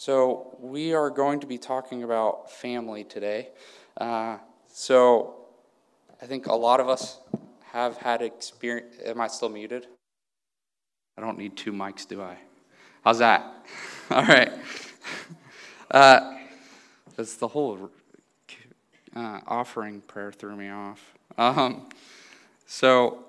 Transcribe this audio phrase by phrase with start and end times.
[0.00, 3.48] So, we are going to be talking about family today.
[3.96, 4.38] Uh,
[4.68, 5.34] so,
[6.22, 7.18] I think a lot of us
[7.72, 8.94] have had experience.
[9.04, 9.88] Am I still muted?
[11.16, 12.38] I don't need two mics, do I?
[13.04, 13.42] How's that?
[14.10, 14.52] All right.
[15.90, 16.36] Uh,
[17.16, 17.90] that's the whole
[19.16, 21.14] uh, offering prayer threw me off.
[21.38, 21.88] Um,
[22.66, 23.24] so,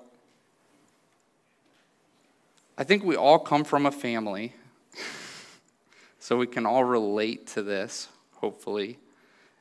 [2.76, 4.52] I think we all come from a family
[6.30, 9.00] so we can all relate to this, hopefully.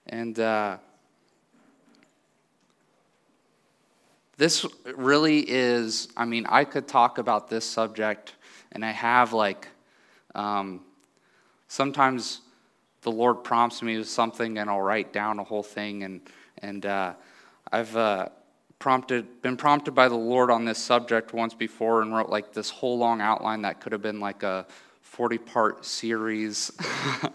[0.06, 0.78] And uh,
[4.38, 8.36] this really is, I mean, I could talk about this subject,
[8.72, 9.68] and I have like,
[10.36, 10.82] um,
[11.68, 12.42] sometimes
[13.02, 16.22] the Lord prompts me with something, and I'll write down a whole thing, and,
[16.60, 17.14] and uh,
[17.72, 17.98] I've.
[17.98, 18.30] Uh,
[18.78, 22.70] prompted been prompted by the lord on this subject once before and wrote like this
[22.70, 24.66] whole long outline that could have been like a
[25.20, 26.72] 40 part series.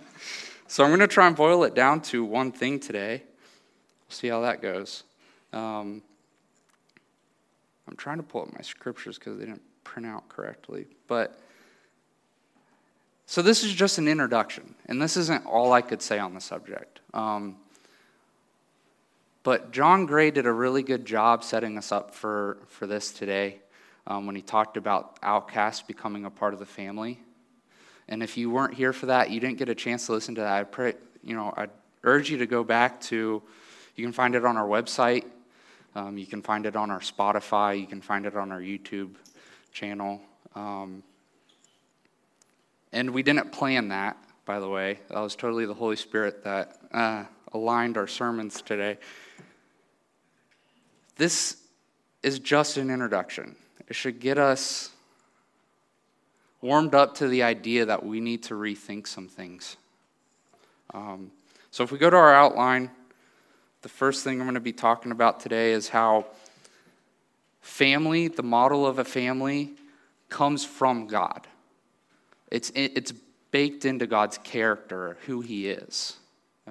[0.68, 3.22] so I'm going to try and boil it down to one thing today.
[3.22, 5.02] We'll see how that goes.
[5.52, 6.00] Um,
[7.86, 10.86] I'm trying to pull up my scriptures because they didn't print out correctly.
[11.08, 11.38] But
[13.26, 16.40] so this is just an introduction, and this isn't all I could say on the
[16.40, 17.00] subject.
[17.12, 17.56] Um,
[19.42, 23.58] but John Gray did a really good job setting us up for, for this today
[24.06, 27.20] um, when he talked about outcasts becoming a part of the family.
[28.08, 30.42] And if you weren't here for that, you didn't get a chance to listen to
[30.42, 31.68] that, I pray, you know, I
[32.02, 33.42] urge you to go back to,
[33.96, 35.24] you can find it on our website,
[35.94, 39.14] um, you can find it on our Spotify, you can find it on our YouTube
[39.72, 40.20] channel.
[40.54, 41.02] Um,
[42.92, 45.00] and we didn't plan that, by the way.
[45.08, 48.98] That was totally the Holy Spirit that uh, aligned our sermons today.
[51.16, 51.56] This
[52.22, 53.56] is just an introduction.
[53.88, 54.90] It should get us
[56.64, 59.76] warmed up to the idea that we need to rethink some things.
[60.94, 61.30] Um,
[61.70, 62.90] so, if we go to our outline,
[63.82, 66.24] the first thing I'm going to be talking about today is how
[67.60, 69.72] family, the model of a family,
[70.30, 71.46] comes from God.
[72.50, 73.12] It's, it's
[73.50, 76.16] baked into God's character, who He is.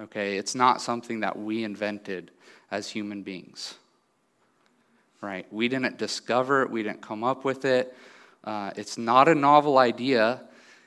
[0.00, 0.38] Okay?
[0.38, 2.32] It's not something that we invented
[2.72, 3.74] as human beings.
[5.20, 5.46] Right?
[5.52, 7.96] We didn't discover it, we didn't come up with it.
[8.44, 10.42] Uh, it's not a novel idea,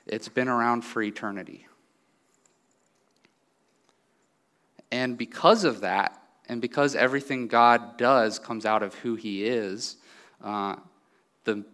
[0.06, 1.66] it's been around for eternity.
[4.90, 9.96] And because of that, and because everything God does comes out of who He is,
[10.42, 10.76] uh,
[11.44, 11.64] the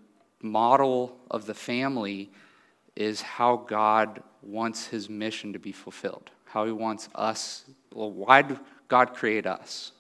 [0.43, 2.31] model of the family
[2.97, 7.65] is how God wants His mission to be fulfilled, how He wants us.
[7.93, 8.59] Well, why did
[8.89, 9.93] God create us?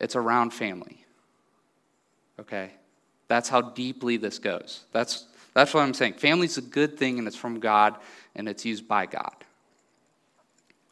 [0.00, 1.04] It's around family.
[2.38, 2.72] Okay?
[3.28, 4.84] That's how deeply this goes.
[4.92, 6.14] That's, that's what I'm saying.
[6.14, 7.96] Family's a good thing and it's from God
[8.34, 9.34] and it's used by God.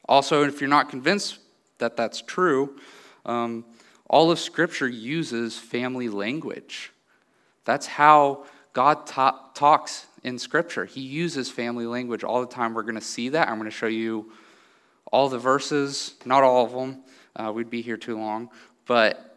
[0.08, 1.38] Also, if you're not convinced
[1.78, 2.78] that that's true,
[3.24, 3.64] um,
[4.08, 6.92] all of Scripture uses family language.
[7.64, 10.84] That's how God ta- talks in Scripture.
[10.84, 12.74] He uses family language all the time.
[12.74, 13.48] We're going to see that.
[13.48, 14.32] I'm going to show you
[15.10, 17.02] all the verses, not all of them.
[17.34, 18.50] Uh, we'd be here too long.
[18.86, 19.31] But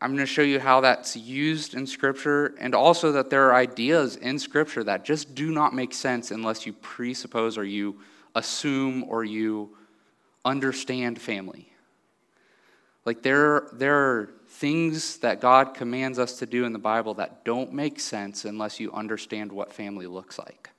[0.00, 3.54] I'm going to show you how that's used in Scripture, and also that there are
[3.54, 7.98] ideas in Scripture that just do not make sense unless you presuppose or you
[8.36, 9.76] assume or you
[10.44, 11.72] understand family.
[13.04, 17.44] Like, there, there are things that God commands us to do in the Bible that
[17.44, 20.70] don't make sense unless you understand what family looks like.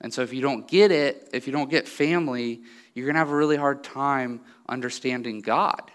[0.00, 2.60] And so, if you don't get it, if you don't get family,
[2.94, 5.90] you're going to have a really hard time understanding God.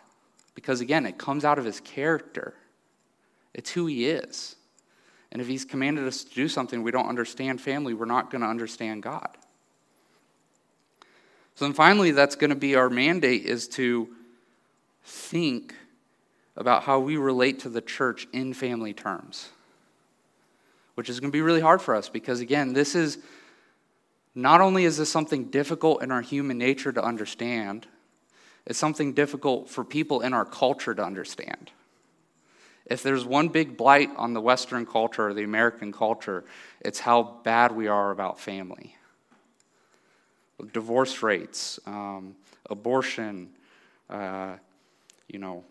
[0.56, 2.53] Because again, it comes out of his character,
[3.53, 4.56] it's who he is.
[5.31, 8.41] And if he's commanded us to do something we don't understand family, we're not going
[8.41, 9.30] to understand God.
[11.56, 14.09] So then finally, that's going to be our mandate is to
[15.03, 15.74] think
[16.56, 19.50] about how we relate to the church in family terms,
[20.96, 23.18] which is going to be really hard for us because, again, this is
[24.35, 27.88] not only is this something difficult in our human nature to understand,
[28.65, 31.71] it's something difficult for people in our culture to understand.
[32.85, 36.43] If there's one big blight on the Western culture or the American culture,
[36.81, 38.95] it's how bad we are about family.
[40.73, 42.35] Divorce rates, um,
[42.69, 43.49] abortion,
[44.09, 44.53] uh,
[45.27, 45.63] you know,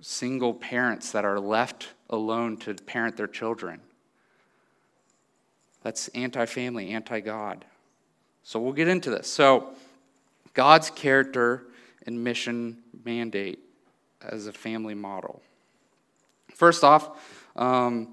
[0.00, 3.80] single parents that are left alone to parent their children.
[5.82, 7.64] That's anti family, anti God.
[8.42, 9.28] So we'll get into this.
[9.28, 9.70] So,
[10.54, 11.64] God's character
[12.10, 13.60] and mission mandate
[14.20, 15.40] as a family model.
[16.54, 17.16] First off,
[17.56, 18.08] um,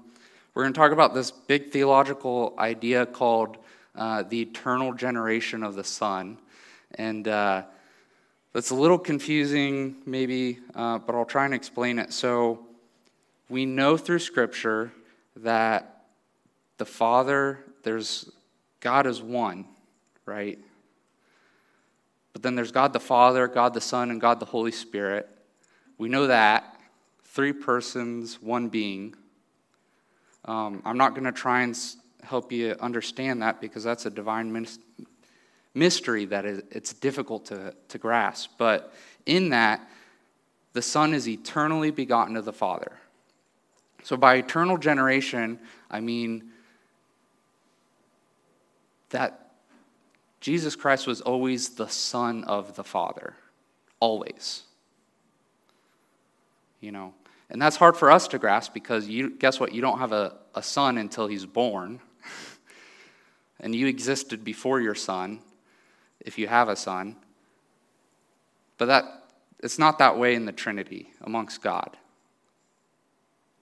[0.54, 3.58] we're going to talk about this big theological idea called
[3.94, 6.38] uh, the eternal generation of the Son.
[6.94, 7.64] And uh,
[8.52, 12.12] that's a little confusing, maybe, uh, but I'll try and explain it.
[12.12, 12.64] So,
[13.50, 14.92] we know through Scripture
[15.36, 16.04] that
[16.76, 18.30] the Father, there's
[18.80, 19.64] God is one,
[20.26, 20.58] right?
[22.32, 25.28] But then there's God the Father, God the Son, and God the Holy Spirit.
[25.96, 26.76] We know that.
[27.24, 29.14] Three persons, one being.
[30.44, 31.78] Um, I'm not going to try and
[32.22, 34.66] help you understand that because that's a divine
[35.74, 38.52] mystery that it's difficult to, to grasp.
[38.58, 38.92] But
[39.26, 39.88] in that,
[40.72, 42.92] the Son is eternally begotten of the Father.
[44.02, 45.58] So by eternal generation,
[45.90, 46.50] I mean
[49.10, 49.47] that
[50.40, 53.34] Jesus Christ was always the Son of the Father.
[54.00, 54.62] Always.
[56.80, 57.14] You know,
[57.50, 59.72] and that's hard for us to grasp because you guess what?
[59.72, 62.00] You don't have a, a son until he's born.
[63.60, 65.40] and you existed before your son,
[66.20, 67.16] if you have a son.
[68.76, 69.04] But that
[69.60, 71.96] it's not that way in the Trinity amongst God.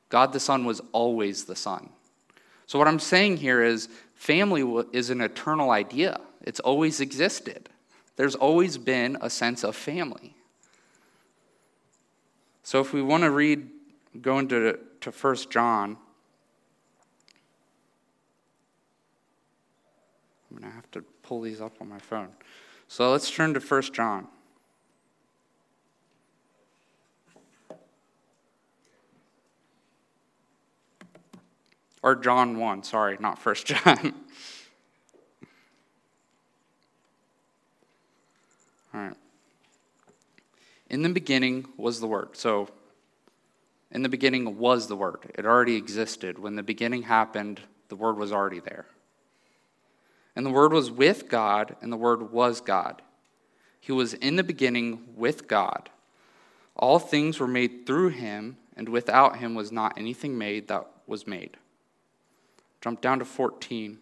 [0.08, 1.88] God the Son was always the Son.
[2.66, 7.68] So, what I'm saying here is family is an eternal idea, it's always existed.
[8.16, 10.34] There's always been a sense of family.
[12.62, 13.68] So, if we want to read,
[14.20, 15.96] go into to 1 John,
[20.50, 22.30] I'm going to have to pull these up on my phone.
[22.88, 24.26] So, let's turn to 1 John.
[32.06, 33.82] Or John 1, sorry, not First John.
[38.94, 39.16] All right.
[40.88, 42.36] In the beginning was the Word.
[42.36, 42.68] So,
[43.90, 45.32] in the beginning was the Word.
[45.34, 46.38] It already existed.
[46.38, 48.86] When the beginning happened, the Word was already there.
[50.36, 53.02] And the Word was with God, and the Word was God.
[53.80, 55.90] He was in the beginning with God.
[56.76, 61.26] All things were made through him, and without him was not anything made that was
[61.26, 61.56] made.
[62.86, 63.98] Jump down to 14.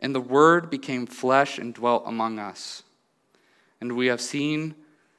[0.00, 2.82] And the Word became flesh and dwelt among us.
[3.80, 4.74] And we have seen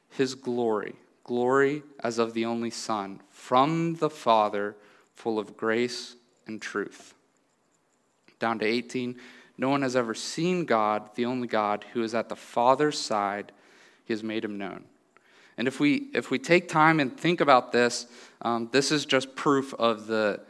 [0.10, 4.76] his glory, glory as of the only Son, from the Father,
[5.16, 7.14] full of grace and truth.
[8.38, 9.16] Down to 18.
[9.58, 13.54] No one has ever seen God, the only God, who is at the Father's side.
[14.04, 14.84] He has made him known.
[15.58, 18.08] And if we, if we take time and think about this,
[18.42, 20.42] um, this is just proof of the,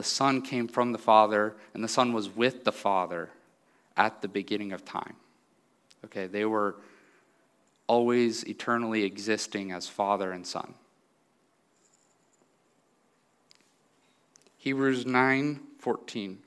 [0.00, 3.28] the Son came from the Father, and the Son was with the Father
[3.98, 5.14] at the beginning of time.
[6.06, 6.76] Okay, they were
[7.86, 10.72] always eternally existing as Father and Son.
[14.56, 16.38] Hebrews 9 14.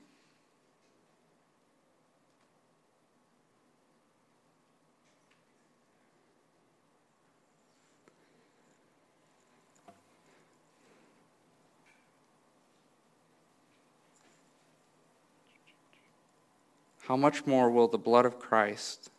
[17.06, 19.10] How much more will the blood of Christ,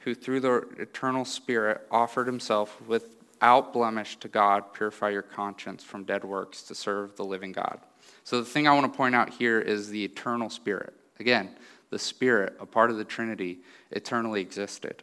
[0.00, 6.04] who through the eternal Spirit offered himself without blemish to God, purify your conscience from
[6.04, 7.80] dead works to serve the living God?
[8.24, 10.92] So, the thing I want to point out here is the eternal Spirit.
[11.18, 11.50] Again,
[11.90, 15.02] the Spirit, a part of the Trinity, eternally existed.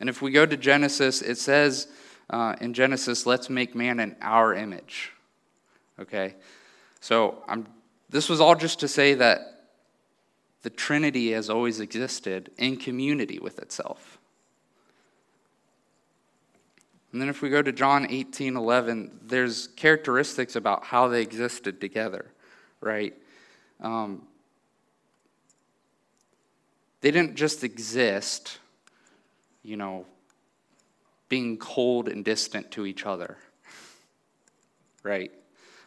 [0.00, 1.86] And if we go to Genesis, it says
[2.30, 5.12] uh, in Genesis, let's make man in our image.
[6.00, 6.34] Okay?
[7.00, 7.66] So, I'm,
[8.10, 9.53] this was all just to say that
[10.64, 14.18] the Trinity has always existed in community with itself.
[17.12, 21.82] And then if we go to John 18 11, there's characteristics about how they existed
[21.82, 22.32] together,
[22.80, 23.14] right?
[23.82, 24.22] Um,
[27.02, 28.58] they didn't just exist,
[29.62, 30.06] you know,
[31.28, 33.36] being cold and distant to each other,
[35.02, 35.30] right?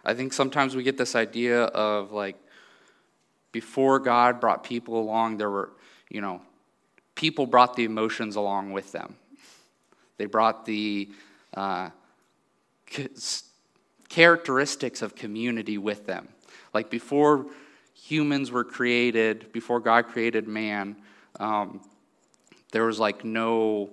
[0.05, 2.38] I think sometimes we get this idea of like
[3.51, 5.72] before God brought people along, there were,
[6.10, 6.42] you know,
[7.16, 9.16] people brought the emotions along with them.
[10.18, 11.10] They brought the
[11.54, 11.89] uh,
[14.10, 16.27] characteristics of community with them.
[16.74, 17.46] Like before
[17.94, 20.96] humans were created, before God created man,
[21.39, 21.82] um,
[22.72, 23.89] there was like no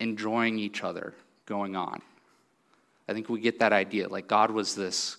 [0.00, 1.14] enjoying each other
[1.46, 2.02] going on.
[3.08, 4.08] I think we get that idea.
[4.08, 5.16] Like God was this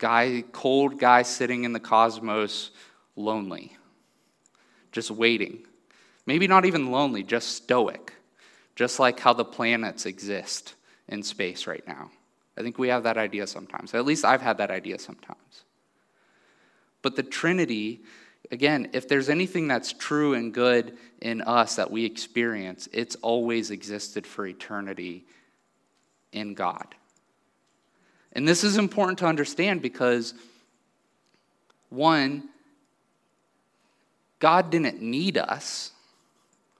[0.00, 2.70] guy, cold guy sitting in the cosmos,
[3.14, 3.76] lonely,
[4.90, 5.60] just waiting.
[6.26, 8.12] Maybe not even lonely, just stoic,
[8.74, 10.74] just like how the planets exist
[11.06, 12.10] in space right now.
[12.56, 13.94] I think we have that idea sometimes.
[13.94, 15.64] At least I've had that idea sometimes.
[17.02, 18.00] But the Trinity,
[18.50, 23.70] again, if there's anything that's true and good in us that we experience, it's always
[23.70, 25.24] existed for eternity
[26.32, 26.94] in God.
[28.32, 30.34] And this is important to understand because,
[31.88, 32.48] one,
[34.38, 35.92] God didn't need us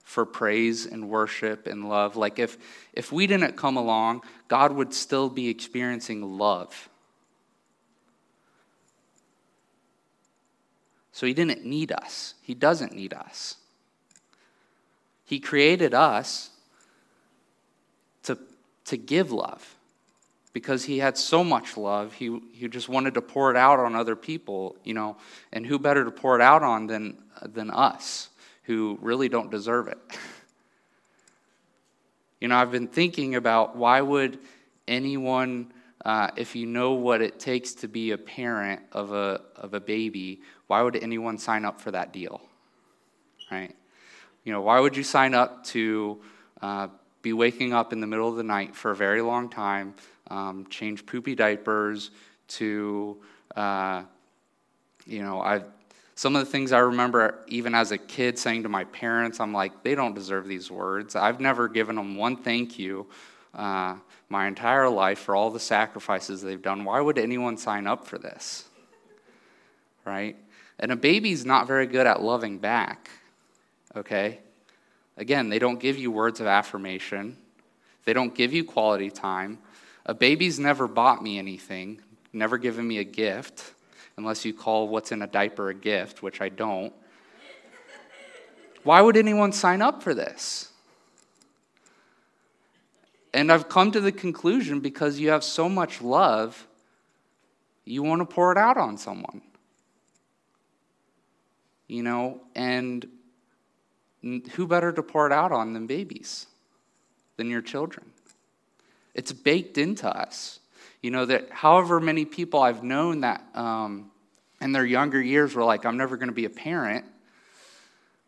[0.03, 2.15] for praise and worship and love.
[2.15, 2.57] Like if,
[2.93, 6.89] if we didn't come along, God would still be experiencing love.
[11.11, 12.33] So he didn't need us.
[12.41, 13.55] He doesn't need us.
[15.25, 16.49] He created us
[18.23, 18.37] to,
[18.85, 19.75] to give love
[20.53, 22.13] because he had so much love.
[22.13, 25.17] He, he just wanted to pour it out on other people, you know,
[25.53, 28.29] and who better to pour it out on than, than us?
[28.63, 29.97] who really don't deserve it.
[32.39, 34.39] You know, I've been thinking about why would
[34.87, 35.71] anyone,
[36.03, 39.79] uh, if you know what it takes to be a parent of a, of a
[39.79, 42.41] baby, why would anyone sign up for that deal?
[43.51, 43.75] Right?
[44.43, 46.21] You know, why would you sign up to
[46.61, 46.87] uh,
[47.21, 49.93] be waking up in the middle of the night for a very long time,
[50.31, 52.11] um, change poopy diapers,
[52.47, 53.17] to,
[53.55, 54.03] uh,
[55.05, 55.65] you know, I've
[56.21, 59.53] some of the things I remember, even as a kid, saying to my parents, I'm
[59.53, 61.15] like, they don't deserve these words.
[61.15, 63.07] I've never given them one thank you
[63.55, 63.95] uh,
[64.29, 66.85] my entire life for all the sacrifices they've done.
[66.85, 68.65] Why would anyone sign up for this?
[70.05, 70.35] Right?
[70.77, 73.09] And a baby's not very good at loving back,
[73.95, 74.41] okay?
[75.17, 77.35] Again, they don't give you words of affirmation,
[78.05, 79.57] they don't give you quality time.
[80.05, 82.01] A baby's never bought me anything,
[82.33, 83.73] never given me a gift
[84.17, 86.93] unless you call what's in a diaper a gift, which I don't.
[88.83, 90.71] Why would anyone sign up for this?
[93.33, 96.67] And I've come to the conclusion because you have so much love,
[97.85, 99.41] you want to pour it out on someone.
[101.87, 103.05] You know, and
[104.53, 106.47] who better to pour it out on than babies,
[107.37, 108.11] than your children?
[109.13, 110.59] It's baked into us.
[111.01, 114.11] You know, that however many people I've known that um,
[114.61, 117.05] in their younger years were like, I'm never going to be a parent,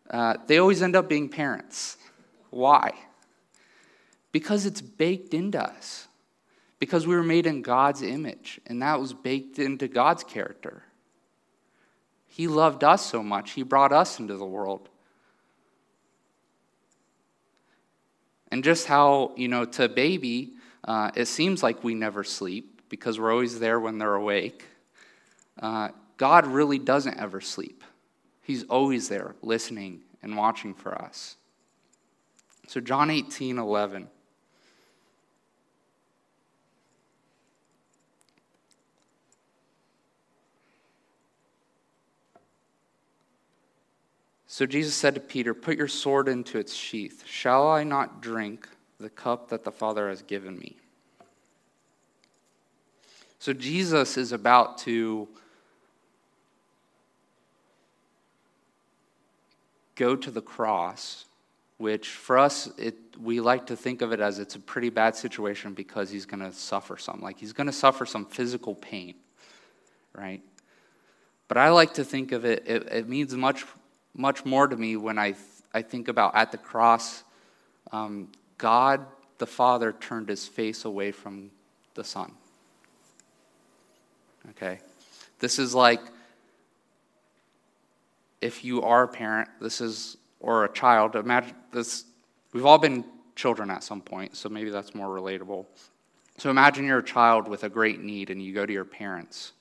[0.09, 1.97] uh, they always end up being parents.
[2.49, 2.93] Why?
[4.31, 6.07] Because it's baked into us.
[6.79, 10.83] Because we were made in God's image, and that was baked into God's character.
[12.27, 14.89] He loved us so much, He brought us into the world.
[18.51, 22.81] And just how, you know, to a baby, uh, it seems like we never sleep
[22.89, 24.65] because we're always there when they're awake.
[25.59, 27.83] Uh, God really doesn't ever sleep,
[28.41, 31.35] He's always there listening and watching for us.
[32.67, 34.07] So, John 18 11.
[44.53, 47.23] So Jesus said to Peter, Put your sword into its sheath.
[47.25, 48.69] Shall I not drink
[49.03, 50.77] the cup that the Father has given me?
[53.37, 55.27] So Jesus is about to
[59.95, 61.25] go to the cross,
[61.77, 65.15] which for us, it, we like to think of it as it's a pretty bad
[65.17, 67.19] situation because he's going to suffer some.
[67.21, 69.15] Like he's going to suffer some physical pain,
[70.15, 70.41] right?
[71.49, 73.65] But I like to think of it, it, it means much,
[74.15, 75.35] much more to me when I,
[75.73, 77.23] I think about at the cross,
[77.91, 79.05] um, God
[79.37, 81.51] the Father turned his face away from
[81.95, 82.31] the Son.
[84.51, 84.79] Okay?
[85.39, 86.01] This is like
[88.43, 92.03] if you are a parent, this is, or a child, imagine this,
[92.51, 93.05] we've all been
[93.35, 95.65] children at some point, so maybe that's more relatable.
[96.37, 99.53] So imagine you're a child with a great need and you go to your parents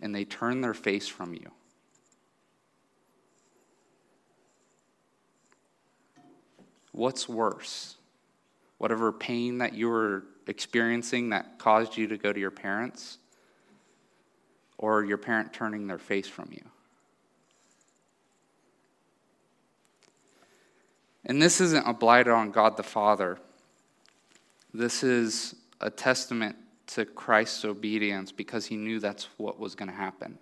[0.00, 1.50] and they turn their face from you.
[6.92, 7.96] What's worse?
[8.82, 13.18] Whatever pain that you were experiencing that caused you to go to your parents,
[14.76, 16.64] or your parent turning their face from you?
[21.24, 23.38] And this isn't a blight on God the Father.
[24.74, 26.56] This is a testament
[26.88, 30.40] to Christ's obedience because he knew that's what was going to happen.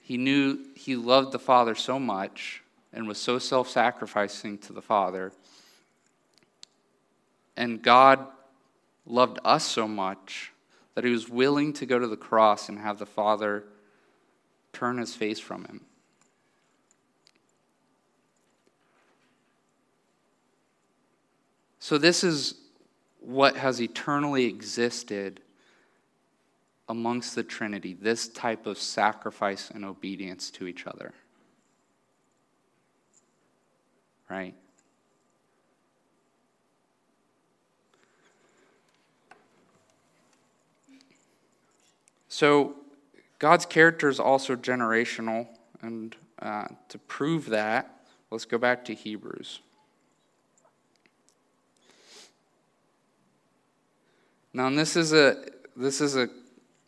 [0.00, 4.82] He knew he loved the Father so much and was so self sacrificing to the
[4.82, 5.30] Father.
[7.56, 8.26] And God
[9.06, 10.52] loved us so much
[10.94, 13.64] that he was willing to go to the cross and have the Father
[14.72, 15.80] turn his face from him.
[21.78, 22.54] So, this is
[23.18, 25.40] what has eternally existed
[26.88, 31.12] amongst the Trinity, this type of sacrifice and obedience to each other.
[34.28, 34.54] Right?
[42.42, 42.74] So,
[43.38, 45.46] God's character is also generational,
[45.80, 49.60] and uh, to prove that, let's go back to Hebrews.
[54.52, 55.36] Now, this is a
[55.76, 56.30] this is a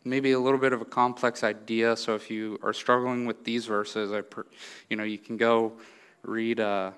[0.03, 1.95] maybe a little bit of a complex idea.
[1.95, 4.45] So if you are struggling with these verses, I per,
[4.89, 5.71] you know you can go
[6.23, 6.91] read uh,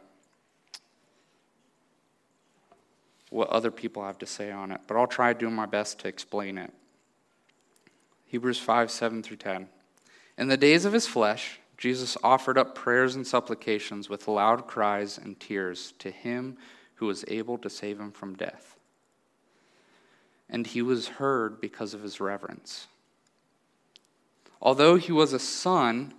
[3.30, 4.82] what other people have to say on it.
[4.88, 6.74] But I'll try doing my best to explain it.
[8.28, 9.68] Hebrews five seven through ten.
[10.38, 15.18] In the days of his flesh, Jesus offered up prayers and supplications with loud cries
[15.18, 16.58] and tears to him
[16.96, 18.78] who was able to save him from death
[20.50, 22.88] and he was heard because of his reverence.
[24.62, 26.14] Although he was a son,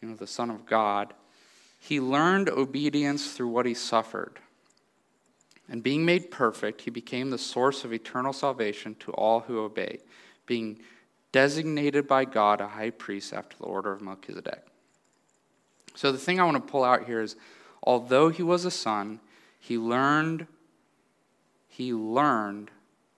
[0.00, 1.12] you know, the Son of God,
[1.78, 4.38] he learned obedience through what he suffered.
[5.68, 9.98] And being made perfect, he became the source of eternal salvation to all who obey,
[10.50, 10.80] being
[11.30, 14.66] designated by God a high priest after the order of Melchizedek.
[15.94, 17.36] So the thing I want to pull out here is
[17.84, 19.20] although he was a son,
[19.60, 20.48] he learned
[21.68, 22.72] he learned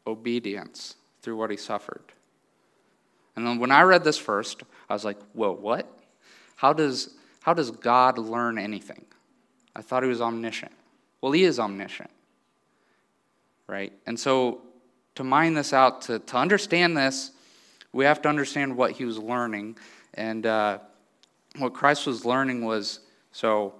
[0.07, 2.05] obedience through what he suffered.
[3.35, 5.89] And then when I read this first, I was like, whoa, what?
[6.57, 9.07] How does, how does God learn anything?
[9.75, 10.73] I thought he was omniscient.
[11.23, 12.11] Well, he is omniscient,
[13.67, 13.95] right?
[14.07, 14.61] And so
[15.15, 17.33] to mine this out, to, to understand this,
[17.93, 19.77] we have to understand what he was learning.
[20.15, 20.79] And uh,
[21.59, 23.01] what Christ was learning was
[23.33, 23.75] so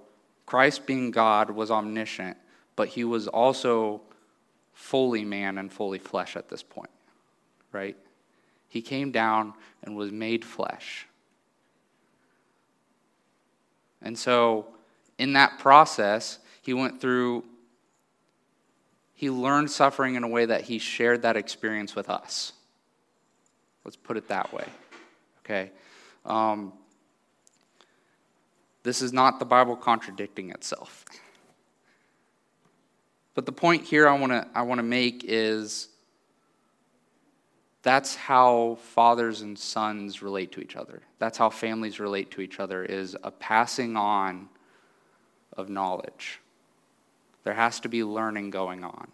[0.45, 2.37] Christ being God was omniscient,
[2.75, 4.01] but he was also
[4.73, 6.89] fully man and fully flesh at this point,
[7.71, 7.95] right?
[8.67, 11.07] He came down and was made flesh.
[14.01, 14.67] And so,
[15.17, 17.45] in that process, he went through,
[19.13, 22.53] he learned suffering in a way that he shared that experience with us.
[23.85, 24.65] Let's put it that way,
[25.43, 25.71] okay?
[26.25, 26.73] Um,
[28.83, 31.05] this is not the Bible contradicting itself.
[33.33, 35.89] But the point here I want to I want to make is
[37.81, 41.01] that's how fathers and sons relate to each other.
[41.19, 44.49] That's how families relate to each other is a passing on
[45.57, 46.39] of knowledge.
[47.43, 49.11] There has to be learning going on.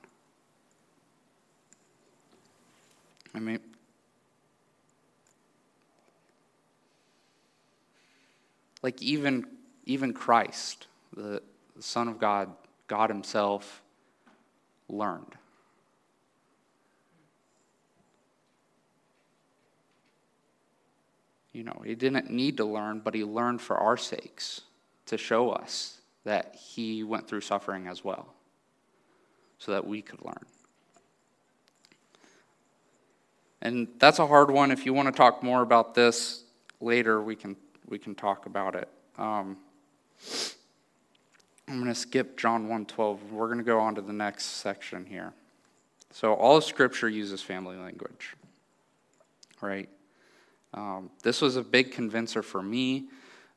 [3.33, 3.59] I mean
[8.81, 9.45] like even
[9.85, 11.41] even Christ, the,
[11.75, 12.51] the Son of God,
[12.87, 13.81] God Himself,
[14.87, 15.35] learned.
[21.51, 24.61] You know, he didn't need to learn, but he learned for our sakes
[25.07, 28.33] to show us that he went through suffering as well,
[29.57, 30.45] so that we could learn.
[33.61, 34.71] And that's a hard one.
[34.71, 36.43] If you want to talk more about this
[36.79, 37.55] later, we can
[37.87, 38.87] we can talk about it.
[39.17, 39.57] Um,
[41.67, 43.31] I'm going to skip John 1:12.
[43.31, 45.33] We're going to go on to the next section here.
[46.11, 48.35] So all of Scripture uses family language,
[49.61, 49.89] right?
[50.73, 53.05] Um, this was a big convincer for me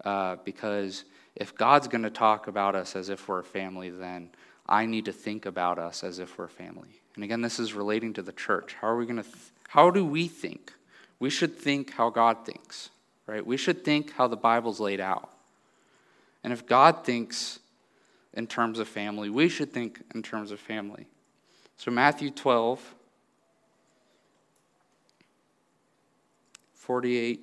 [0.04, 4.30] uh, because if God's going to talk about us as if we're a family, then
[4.66, 7.00] I need to think about us as if we're a family.
[7.14, 8.76] And again, this is relating to the church.
[8.80, 9.22] How are we going to?
[9.22, 9.36] Th-
[9.68, 10.72] how do we think?
[11.18, 12.90] We should think how God thinks,
[13.26, 13.44] right?
[13.44, 15.30] We should think how the Bible's laid out.
[16.44, 17.60] And if God thinks
[18.34, 19.30] in terms of family.
[19.30, 21.06] We should think in terms of family.
[21.76, 22.94] So, Matthew 12,
[26.74, 27.40] 48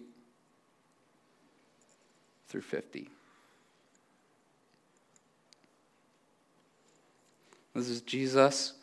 [2.47, 3.10] through 50.
[7.73, 8.73] This is Jesus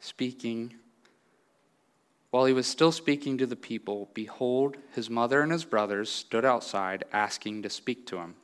[0.00, 0.74] speaking.
[2.30, 6.44] While he was still speaking to the people, behold, his mother and his brothers stood
[6.44, 8.34] outside asking to speak to him.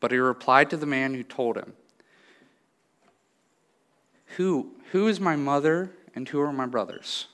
[0.00, 1.74] But he replied to the man who told him,
[4.36, 7.28] Who, who is my mother and who are my brothers?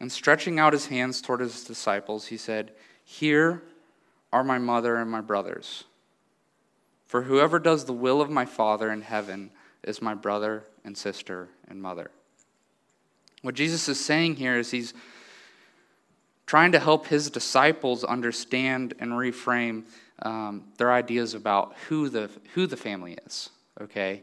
[0.00, 2.72] And stretching out his hands toward his disciples, he said,
[3.04, 3.62] Here
[4.32, 5.84] are my mother and my brothers.
[7.12, 9.50] For whoever does the will of my Father in heaven
[9.82, 12.10] is my brother and sister and mother.
[13.42, 14.94] What Jesus is saying here is he's
[16.46, 19.84] trying to help his disciples understand and reframe
[20.22, 23.50] um, their ideas about who the, who the family is.
[23.78, 24.22] okay?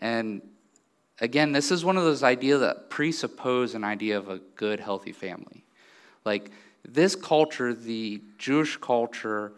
[0.00, 0.42] And
[1.20, 5.12] again, this is one of those ideas that presuppose an idea of a good, healthy
[5.12, 5.62] family.
[6.24, 6.50] Like
[6.84, 9.52] this culture, the Jewish culture,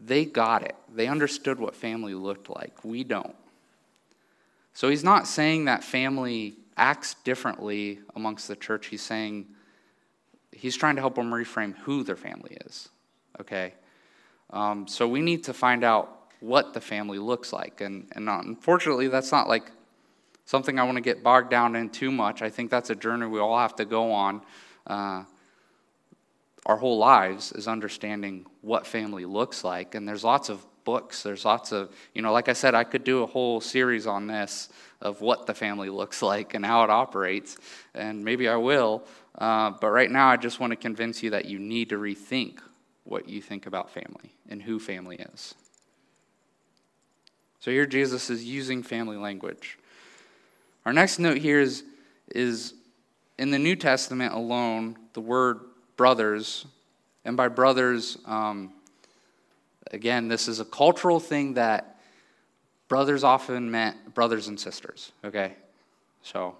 [0.00, 0.76] they got it.
[0.94, 2.84] They understood what family looked like.
[2.84, 3.34] We don't.
[4.74, 8.86] So he's not saying that family acts differently amongst the church.
[8.86, 9.46] He's saying
[10.52, 12.88] he's trying to help them reframe who their family is.
[13.40, 13.74] Okay?
[14.50, 17.80] Um, so we need to find out what the family looks like.
[17.80, 19.70] And, and unfortunately, that's not like
[20.44, 22.42] something I want to get bogged down in too much.
[22.42, 24.42] I think that's a journey we all have to go on.
[24.86, 25.24] Uh,
[26.66, 29.94] our whole lives is understanding what family looks like.
[29.94, 31.22] And there's lots of books.
[31.22, 34.26] There's lots of, you know, like I said, I could do a whole series on
[34.26, 34.68] this
[35.00, 37.56] of what the family looks like and how it operates.
[37.94, 39.04] And maybe I will.
[39.36, 42.58] Uh, but right now, I just want to convince you that you need to rethink
[43.04, 45.54] what you think about family and who family is.
[47.60, 49.78] So here Jesus is using family language.
[50.84, 51.84] Our next note here is,
[52.34, 52.74] is
[53.38, 55.60] in the New Testament alone, the word
[55.96, 56.66] brothers,
[57.24, 58.72] and by brothers, um,
[59.90, 62.00] again, this is a cultural thing that
[62.88, 65.54] brothers often meant brothers and sisters, okay?
[66.22, 66.56] So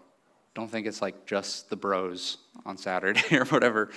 [0.55, 3.91] don't think it's like just the bros on Saturday or whatever.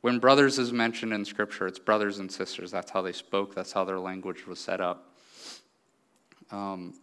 [0.00, 2.70] When brothers is mentioned in Scripture, it's brothers and sisters.
[2.70, 5.14] That's how they spoke, that's how their language was set up.
[6.50, 6.94] Um,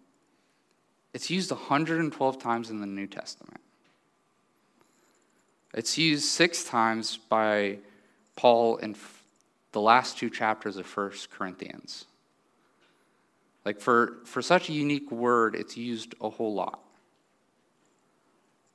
[1.14, 3.62] it's used 112 times in the New Testament.
[5.78, 7.78] It's used six times by
[8.36, 8.96] Paul in
[9.74, 12.06] the last two chapters of First Corinthians.
[13.64, 16.80] Like for, for such a unique word, it's used a whole lot.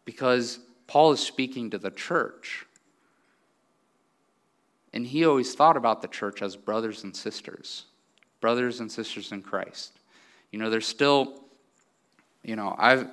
[0.04, 2.66] Because Paul is speaking to the church.
[4.92, 7.86] And he always thought about the church as brothers and sisters,
[8.40, 9.98] brothers and sisters in Christ.
[10.52, 11.40] You know, there's still,
[12.44, 13.08] you know, I've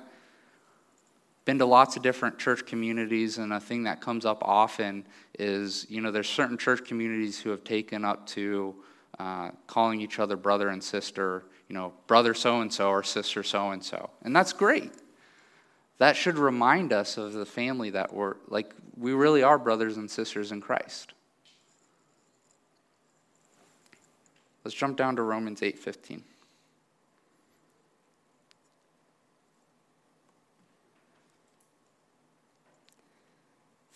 [1.44, 5.06] been to lots of different church communities, and a thing that comes up often
[5.38, 8.74] is, you know, there's certain church communities who have taken up to
[9.18, 13.42] uh, calling each other brother and sister, you know, brother so and so or sister
[13.42, 14.10] so and so.
[14.22, 14.92] And that's great.
[15.98, 20.10] That should remind us of the family that we're, like, we really are brothers and
[20.10, 21.12] sisters in Christ.
[24.64, 26.22] Let's jump down to Romans 8:15.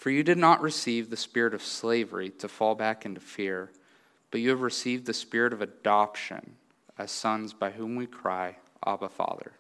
[0.04, 3.70] For you did not receive the spirit of slavery to fall back into fear,
[4.30, 6.56] but you have received the spirit of adoption
[6.98, 9.52] as sons by whom we cry, Abba, Father.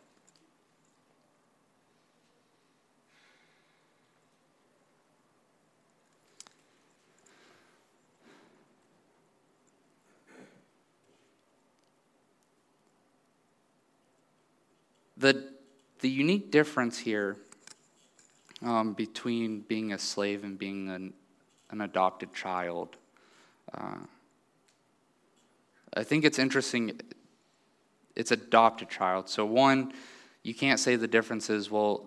[15.16, 15.54] The,
[16.00, 17.38] the unique difference here
[18.64, 21.12] um, between being a slave and being an,
[21.70, 22.96] an adopted child.
[23.72, 23.98] Uh,
[25.94, 26.98] I think it's interesting.
[28.16, 29.28] It's adopted child.
[29.28, 29.92] So, one,
[30.42, 32.06] you can't say the difference is, well,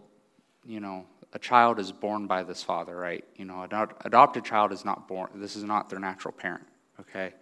[0.66, 3.24] you know, a child is born by this father, right?
[3.36, 6.66] You know, an adopted child is not born, this is not their natural parent,
[7.00, 7.34] okay?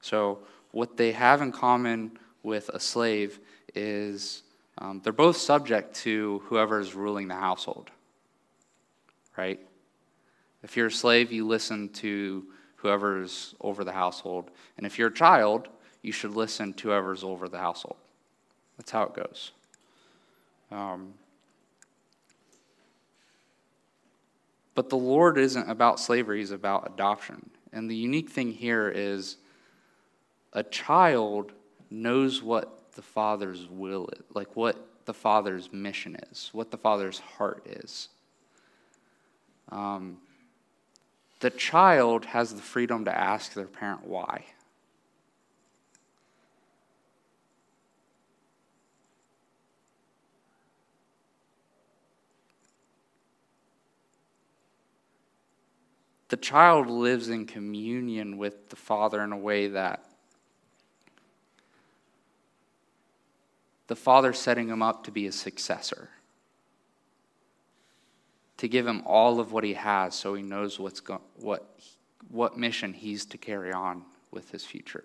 [0.00, 0.40] So,
[0.72, 3.38] what they have in common with a slave
[3.74, 4.42] is
[4.78, 7.90] um, they're both subject to whoever is ruling the household
[9.36, 9.60] right?
[10.62, 12.44] If you're a slave, you listen to
[12.76, 14.50] whoever's over the household.
[14.76, 15.68] And if you're a child,
[16.02, 17.96] you should listen to whoever's over the household.
[18.76, 19.52] That's how it goes.
[20.70, 21.14] Um,
[24.74, 27.50] but the Lord isn't about slavery, He's about adoption.
[27.72, 29.36] And the unique thing here is
[30.52, 31.52] a child
[31.90, 37.18] knows what the father's will is, like what the father's mission is, what the father's
[37.18, 38.08] heart is.
[39.70, 40.18] Um,
[41.40, 44.44] the child has the freedom to ask their parent why.
[56.28, 60.04] The child lives in communion with the father in a way that
[63.86, 66.10] the father setting him up to be a successor
[68.58, 71.78] to give him all of what he has so he knows what's go- what,
[72.30, 75.04] what mission he's to carry on with his future.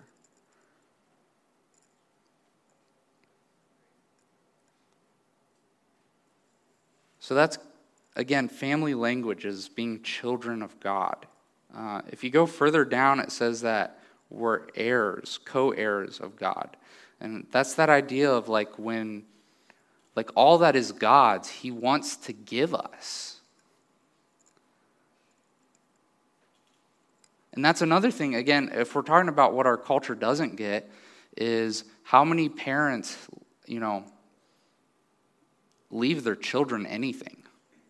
[7.19, 7.57] So that's,
[8.15, 11.27] again, family language is being children of God.
[11.75, 16.77] Uh, if you go further down, it says that we're heirs, co heirs of God.
[17.19, 19.23] And that's that idea of like when
[20.15, 23.40] Like all that is God's, He wants to give us.
[27.53, 30.89] And that's another thing, again, if we're talking about what our culture doesn't get,
[31.35, 33.17] is how many parents,
[33.65, 34.05] you know,
[35.89, 37.43] leave their children anything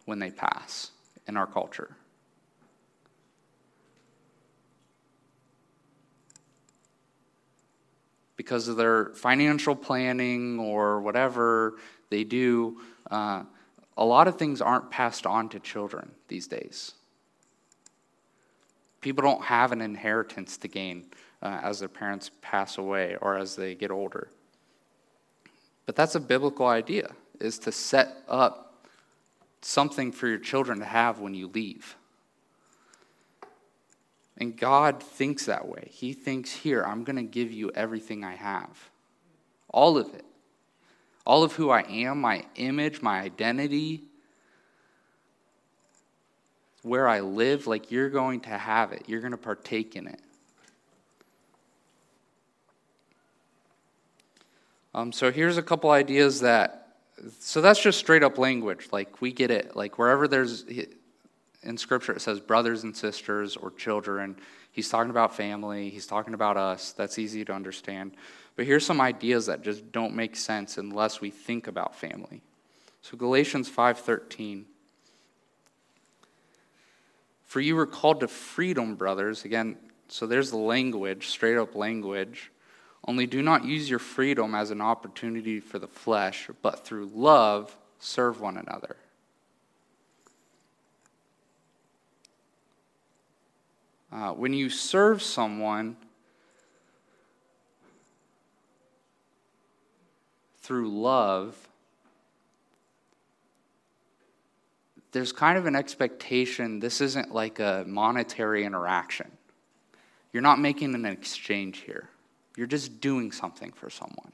[0.06, 0.92] when they pass
[1.28, 1.96] in our culture.
[8.36, 11.78] Because of their financial planning or whatever
[12.10, 13.44] they do, uh,
[13.96, 16.94] a lot of things aren't passed on to children these days.
[19.02, 21.08] People don't have an inheritance to gain
[21.42, 24.30] uh, as their parents pass away or as they get older.
[25.88, 28.86] But that's a biblical idea, is to set up
[29.62, 31.96] something for your children to have when you leave.
[34.38, 35.90] And God thinks that way.
[35.92, 38.90] He thinks, here, I'm going to give you everything I have.
[39.70, 40.26] All of it.
[41.26, 44.04] All of who I am, my image, my identity,
[46.84, 49.04] where I live, like you're going to have it.
[49.08, 50.20] You're going to partake in it.
[54.94, 56.98] Um, so here's a couple ideas that,
[57.40, 58.90] so that's just straight up language.
[58.92, 59.76] Like we get it.
[59.76, 60.66] Like wherever there's
[61.64, 64.36] in Scripture, it says brothers and sisters or children.
[64.72, 65.90] He's talking about family.
[65.90, 66.92] He's talking about us.
[66.94, 68.14] That's easy to understand.
[68.56, 72.42] But here's some ideas that just don't make sense unless we think about family.
[73.02, 74.66] So Galatians 5:13
[77.52, 79.44] For you were called to freedom, brothers.
[79.44, 79.76] Again,
[80.08, 82.50] so there's the language, straight up language.
[83.06, 87.78] Only do not use your freedom as an opportunity for the flesh, but through love
[88.00, 88.96] serve one another.
[94.14, 95.98] Uh, when you serve someone
[100.62, 101.68] through love,
[105.12, 109.30] there's kind of an expectation this isn't like a monetary interaction.
[110.32, 112.10] You're not making an exchange here.
[112.56, 114.32] You're just doing something for someone.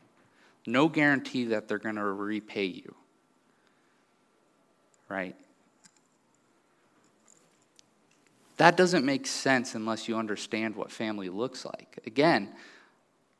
[0.65, 2.93] No guarantee that they're going to repay you.
[5.09, 5.35] Right?
[8.57, 11.99] That doesn't make sense unless you understand what family looks like.
[12.05, 12.49] Again,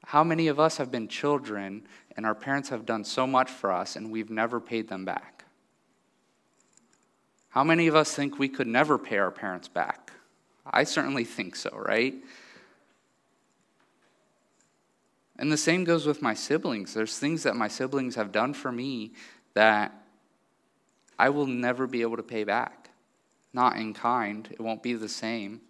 [0.06, 3.71] how many of us have been children and our parents have done so much for
[3.71, 5.37] us and we've never paid them back?
[7.57, 10.11] How many of us think we could never pay our parents back?
[10.63, 12.13] I certainly think so, right?
[15.39, 16.93] And the same goes with my siblings.
[16.93, 19.13] There's things that my siblings have done for me
[19.55, 19.91] that
[21.17, 22.91] I will never be able to pay back.
[23.53, 25.61] Not in kind, it won't be the same.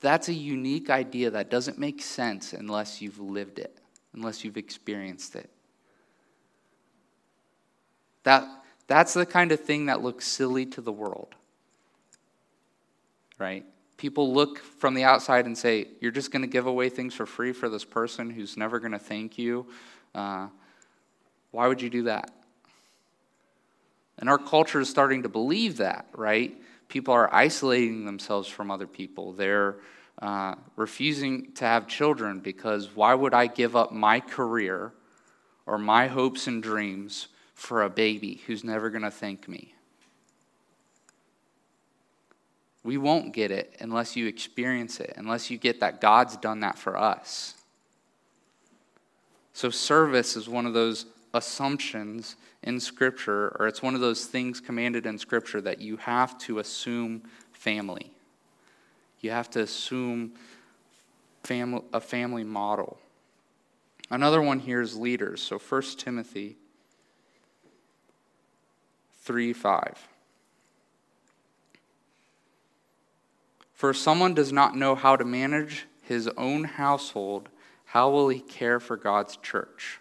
[0.00, 3.80] That's a unique idea that doesn't make sense unless you've lived it,
[4.14, 5.50] unless you've experienced it.
[8.24, 8.46] That,
[8.86, 11.34] that's the kind of thing that looks silly to the world
[13.42, 13.64] right?
[13.96, 17.26] People look from the outside and say, You're just going to give away things for
[17.26, 19.66] free for this person who's never going to thank you.
[20.14, 20.46] Uh,
[21.50, 22.30] why would you do that?
[24.18, 26.56] And our culture is starting to believe that, right?
[26.88, 29.32] People are isolating themselves from other people.
[29.32, 29.76] They're
[30.20, 34.92] uh, refusing to have children because why would I give up my career
[35.66, 37.28] or my hopes and dreams
[37.62, 39.72] for a baby who's never going to thank me?
[42.82, 46.76] We won't get it unless you experience it, unless you get that God's done that
[46.76, 47.54] for us.
[49.52, 54.60] So, service is one of those assumptions in Scripture, or it's one of those things
[54.60, 57.22] commanded in Scripture that you have to assume
[57.52, 58.10] family.
[59.20, 60.32] You have to assume
[61.44, 62.98] family, a family model.
[64.10, 65.40] Another one here is leaders.
[65.40, 66.56] So 1 Timothy
[69.22, 70.08] 3 5.
[73.72, 77.48] For someone does not know how to manage his own household,
[77.86, 79.98] how will he care for God's church?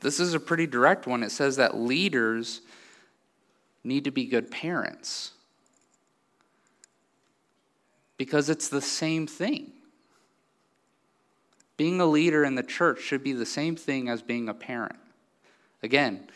[0.00, 1.22] This is a pretty direct one.
[1.22, 2.60] It says that leaders
[3.82, 5.32] need to be good parents
[8.16, 9.72] because it's the same thing.
[11.76, 14.98] Being a leader in the church should be the same thing as being a parent.
[15.82, 16.28] Again,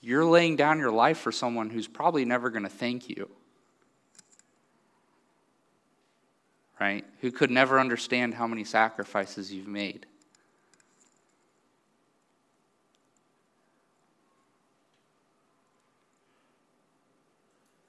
[0.00, 3.30] you're laying down your life for someone who's probably never going to thank you.
[6.78, 7.04] Right?
[7.22, 10.06] Who could never understand how many sacrifices you've made.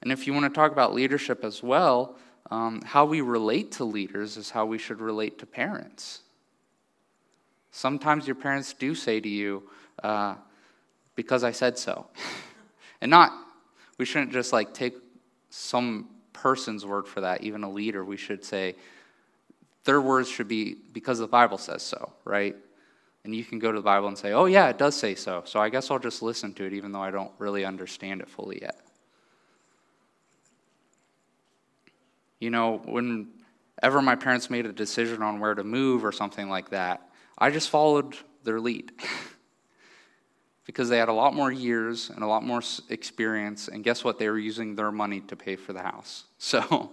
[0.02, 2.16] And if you want to talk about leadership as well,
[2.50, 6.22] um, how we relate to leaders is how we should relate to parents.
[7.72, 9.70] Sometimes your parents do say to you,
[10.04, 10.36] uh,
[11.16, 12.08] because I said so.
[13.02, 13.34] and not,
[13.98, 14.96] we shouldn't just like take
[15.50, 18.06] some person's word for that, even a leader.
[18.06, 18.76] We should say,
[19.84, 22.56] their words should be because the Bible says so, right?
[23.24, 25.44] And you can go to the Bible and say, oh, yeah, it does say so.
[25.46, 28.30] So I guess I'll just listen to it, even though I don't really understand it
[28.30, 28.80] fully yet.
[32.40, 36.70] You know, whenever my parents made a decision on where to move or something like
[36.70, 38.92] that, I just followed their lead.
[40.68, 44.20] because they had a lot more years and a lot more experience, and guess what?
[44.20, 46.26] They were using their money to pay for the house.
[46.40, 46.92] So,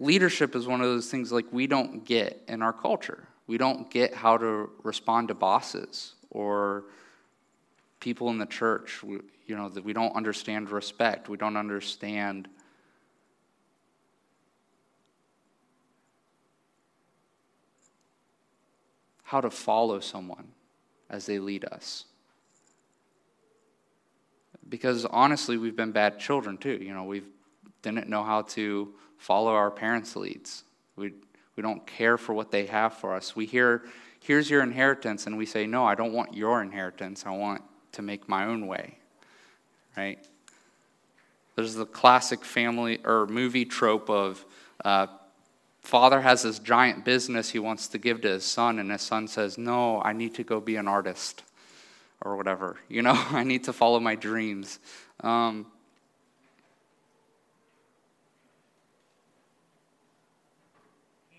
[0.00, 3.28] leadership is one of those things like we don't get in our culture.
[3.46, 6.86] We don't get how to respond to bosses or
[8.00, 9.04] people in the church.
[9.04, 11.28] We, you know, that we don't understand respect.
[11.28, 12.48] We don't understand
[19.22, 20.53] how to follow someone
[21.14, 22.06] as they lead us.
[24.68, 26.78] Because honestly, we've been bad children too.
[26.82, 27.22] You know, we
[27.82, 30.64] didn't know how to follow our parents' leads.
[30.96, 31.12] We,
[31.54, 33.36] we don't care for what they have for us.
[33.36, 33.84] We hear,
[34.20, 37.24] here's your inheritance, and we say, no, I don't want your inheritance.
[37.26, 38.98] I want to make my own way.
[39.96, 40.18] Right?
[41.54, 44.44] There's the classic family or movie trope of
[44.84, 45.06] uh,
[45.84, 49.28] father has this giant business he wants to give to his son, and his son
[49.28, 51.42] says, No, I need to go be an artist
[52.22, 52.76] or whatever.
[52.88, 54.80] You know, I need to follow my dreams.
[55.20, 55.66] Um,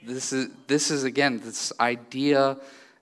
[0.06, 2.58] this is this is again this idea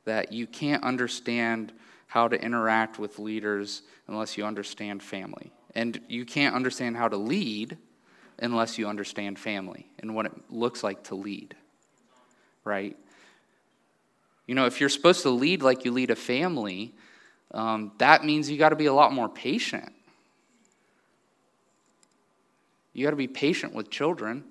[0.06, 1.73] that you can't understand
[2.08, 7.17] how to interact with leaders unless you understand family and you can't understand how to
[7.17, 7.77] lead
[8.39, 11.56] unless you understand family and what it looks like to lead,
[12.63, 12.98] right?
[14.48, 16.93] You know, if you're supposed to lead like you lead a family,
[17.52, 19.93] um, that means you got to be a lot more patient.
[22.93, 24.43] You got to be patient with children.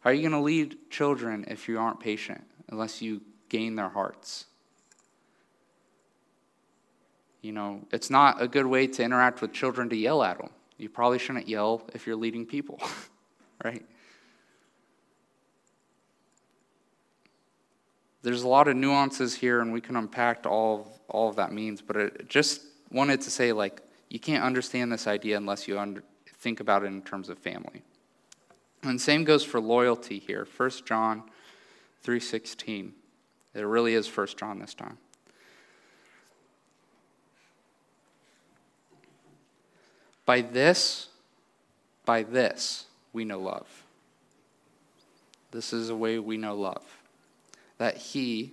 [0.00, 3.88] How are you going to lead children if you aren't patient, unless you gain their
[3.88, 4.44] hearts?
[7.42, 10.50] You know, it's not a good way to interact with children to yell at them.
[10.78, 12.80] You probably shouldn't yell if you're leading people,
[13.64, 13.84] right?
[18.22, 21.82] There's a lot of nuances here, and we can unpack all, all of that means,
[21.82, 26.02] but I just wanted to say, like, you can't understand this idea unless you under,
[26.38, 27.82] think about it in terms of family.
[28.82, 30.46] And same goes for loyalty here.
[30.56, 31.24] 1 John
[32.04, 32.92] 3.16.
[33.54, 34.98] It really is 1 John this time.
[40.28, 41.08] By this,
[42.04, 43.66] by this, we know love.
[45.52, 46.84] This is a way we know love.
[47.78, 48.52] That He,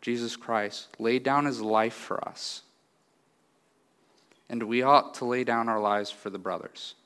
[0.00, 2.62] Jesus Christ, laid down His life for us.
[4.48, 6.96] And we ought to lay down our lives for the brothers.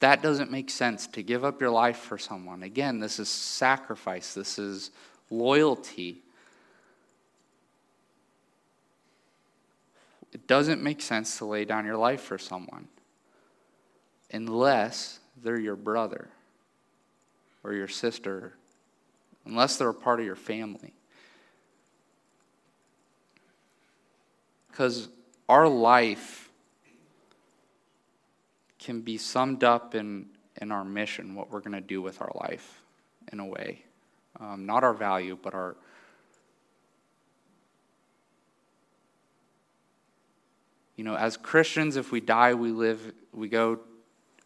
[0.00, 2.64] That doesn't make sense to give up your life for someone.
[2.64, 4.90] Again, this is sacrifice, this is
[5.30, 6.22] loyalty.
[10.32, 12.88] It doesn't make sense to lay down your life for someone
[14.32, 16.28] unless they're your brother
[17.64, 18.54] or your sister,
[19.44, 20.92] unless they're a part of your family.
[24.70, 25.08] Because
[25.48, 26.48] our life
[28.78, 30.26] can be summed up in,
[30.60, 32.82] in our mission, what we're going to do with our life,
[33.32, 33.84] in a way.
[34.38, 35.76] Um, not our value, but our
[41.00, 43.78] You know, as Christians, if we die, we live, we go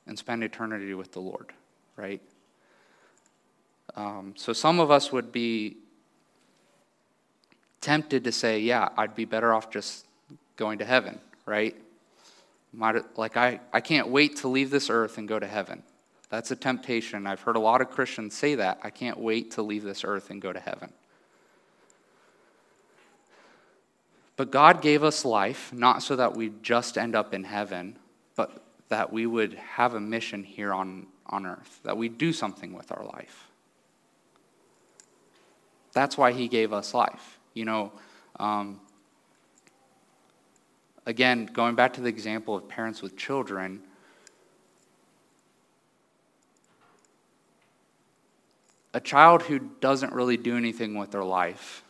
[0.07, 1.53] and spend eternity with the Lord,
[1.97, 2.23] right?
[3.97, 5.79] Um, so some of us would be
[7.81, 10.07] tempted to say, yeah, I'd be better off just
[10.55, 11.75] going to heaven, right?
[12.73, 15.83] Might, like, I, I can't wait to leave this earth and go to heaven.
[16.31, 17.27] That's a temptation.
[17.27, 18.79] I've heard a lot of Christians say that.
[18.85, 20.93] I can't wait to leave this earth and go to heaven.
[24.37, 27.97] But God gave us life, not so that we'd just end up in heaven,
[28.35, 32.73] but that we would have a mission here on, on earth, that we do something
[32.73, 33.49] with our life.
[35.93, 37.39] That's why He gave us life.
[37.55, 37.93] You know,
[38.41, 38.81] um,
[41.07, 43.83] again, going back to the example of parents with children,
[48.93, 51.84] a child who doesn't really do anything with their life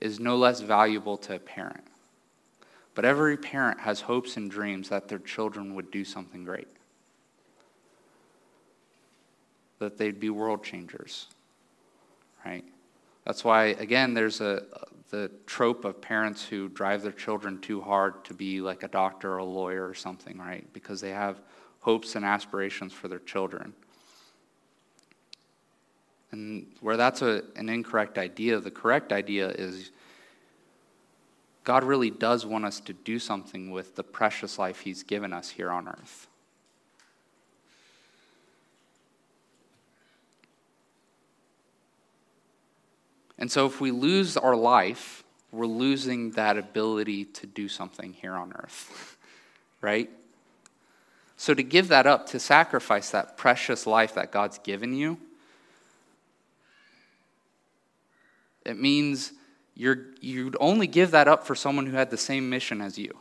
[0.00, 1.84] is no less valuable to a parent
[2.94, 6.66] But every parent has hopes and dreams that their children would do something great,
[9.78, 11.28] that they'd be world changers,
[12.44, 12.64] right?
[13.24, 14.64] That's why, again, there's a,
[15.10, 19.34] the trope of parents who drive their children too hard to be like a doctor
[19.34, 20.66] or a lawyer or something, right?
[20.72, 21.40] Because they have
[21.80, 23.72] hopes and aspirations for their children.
[26.30, 29.90] And where that's a, an incorrect idea, the correct idea is
[31.64, 35.50] God really does want us to do something with the precious life He's given us
[35.50, 36.26] here on earth.
[43.38, 48.34] And so, if we lose our life, we're losing that ability to do something here
[48.34, 49.16] on earth,
[49.80, 50.10] right?
[51.36, 55.18] So, to give that up, to sacrifice that precious life that God's given you,
[58.68, 59.32] it means
[59.74, 63.16] you're, you'd only give that up for someone who had the same mission as you,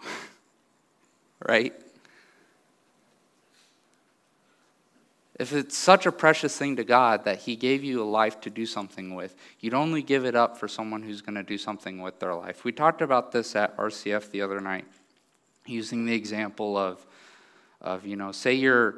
[1.47, 1.73] right?
[5.39, 8.49] If it's such a precious thing to God that He gave you a life to
[8.49, 12.01] do something with, you'd only give it up for someone who's going to do something
[12.01, 12.65] with their life.
[12.65, 14.85] We talked about this at RCF the other night,
[15.65, 17.05] using the example of,
[17.79, 18.95] of you know, say you're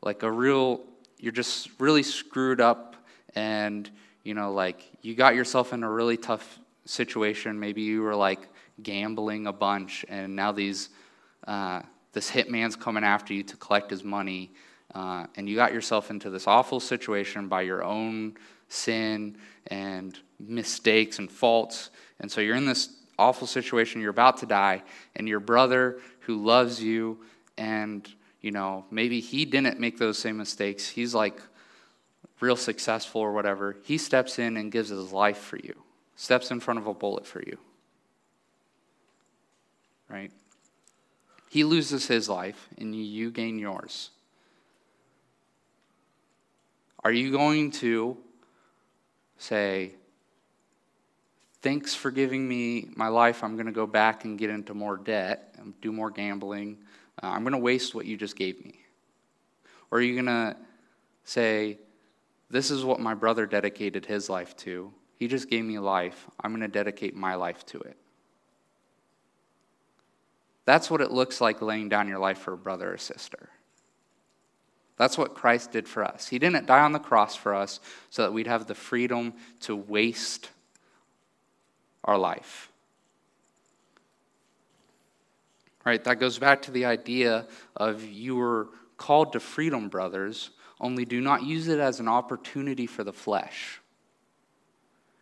[0.00, 0.80] like a real,
[1.18, 2.96] you're just really screwed up
[3.34, 3.90] and,
[4.28, 7.58] you know, like you got yourself in a really tough situation.
[7.58, 8.50] Maybe you were like
[8.82, 10.90] gambling a bunch and now these,
[11.46, 11.80] uh,
[12.12, 14.50] this hitman's coming after you to collect his money
[14.94, 18.36] uh, and you got yourself into this awful situation by your own
[18.68, 21.88] sin and mistakes and faults.
[22.20, 24.82] And so you're in this awful situation, you're about to die,
[25.16, 27.18] and your brother who loves you,
[27.56, 28.06] and
[28.42, 30.86] you know, maybe he didn't make those same mistakes.
[30.86, 31.40] He's like
[32.40, 33.76] real successful or whatever.
[33.84, 35.74] He steps in and gives his life for you,
[36.16, 37.58] steps in front of a bullet for you.
[40.08, 40.32] Right?
[41.50, 44.10] He loses his life, and you gain yours.
[47.04, 48.18] Are you going to
[49.38, 49.92] say,
[51.60, 53.42] Thanks for giving me my life.
[53.42, 56.78] I'm going to go back and get into more debt and do more gambling.
[57.20, 58.78] Uh, I'm going to waste what you just gave me.
[59.90, 60.56] Or are you going to
[61.24, 61.78] say,
[62.50, 64.92] This is what my brother dedicated his life to.
[65.16, 66.26] He just gave me life.
[66.40, 67.96] I'm going to dedicate my life to it.
[70.64, 73.48] That's what it looks like laying down your life for a brother or sister.
[74.96, 76.28] That's what Christ did for us.
[76.28, 77.80] He didn't die on the cross for us
[78.10, 80.50] so that we'd have the freedom to waste
[82.04, 82.70] our life.
[85.84, 86.02] Right?
[86.04, 87.46] That goes back to the idea
[87.76, 90.50] of you were called to freedom, brothers,
[90.80, 93.80] only do not use it as an opportunity for the flesh.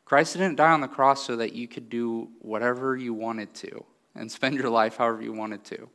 [0.04, 3.84] Christ didn't die on the cross so that you could do whatever you wanted to
[4.14, 5.88] and spend your life however you wanted to.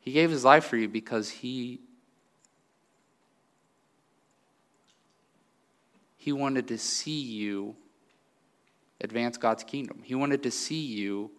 [0.00, 1.80] He gave his life for you because he
[6.20, 7.74] He wanted to see you
[9.00, 10.02] advance God's kingdom.
[10.04, 11.30] He wanted to see you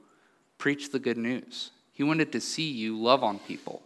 [0.57, 1.69] preach the good news.
[1.91, 3.83] He wanted to see you love on people.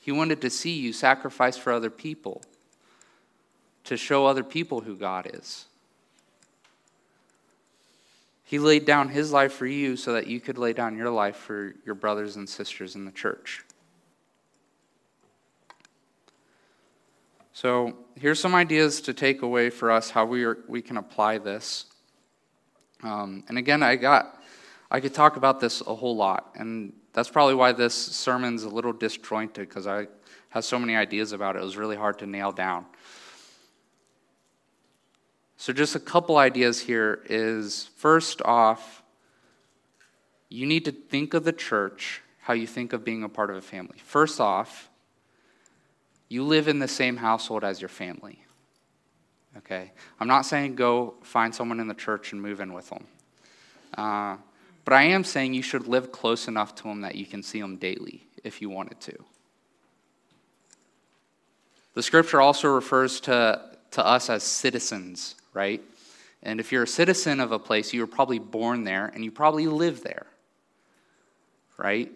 [0.00, 2.42] He wanted to see you sacrifice for other people
[3.84, 5.66] to show other people who God is.
[8.42, 11.36] He laid down his life for you so that you could lay down your life
[11.36, 13.62] for your brothers and sisters in the church.
[17.52, 21.38] So here's some ideas to take away for us how we, are, we can apply
[21.38, 21.84] this.
[23.02, 24.39] Um, and again, I got
[24.90, 28.68] I could talk about this a whole lot, and that's probably why this sermon's a
[28.68, 30.08] little disjointed because I
[30.50, 31.62] have so many ideas about it.
[31.62, 32.86] It was really hard to nail down.
[35.56, 39.02] So, just a couple ideas here is first off,
[40.48, 43.56] you need to think of the church how you think of being a part of
[43.56, 43.98] a family.
[44.02, 44.88] First off,
[46.28, 48.42] you live in the same household as your family.
[49.58, 49.92] Okay?
[50.18, 53.06] I'm not saying go find someone in the church and move in with them.
[53.96, 54.36] Uh,
[54.84, 57.60] but I am saying you should live close enough to them that you can see
[57.60, 59.24] them daily if you wanted to.
[61.94, 63.60] The scripture also refers to,
[63.92, 65.82] to us as citizens, right?
[66.42, 69.30] And if you're a citizen of a place, you were probably born there and you
[69.30, 70.26] probably live there,
[71.76, 72.10] right?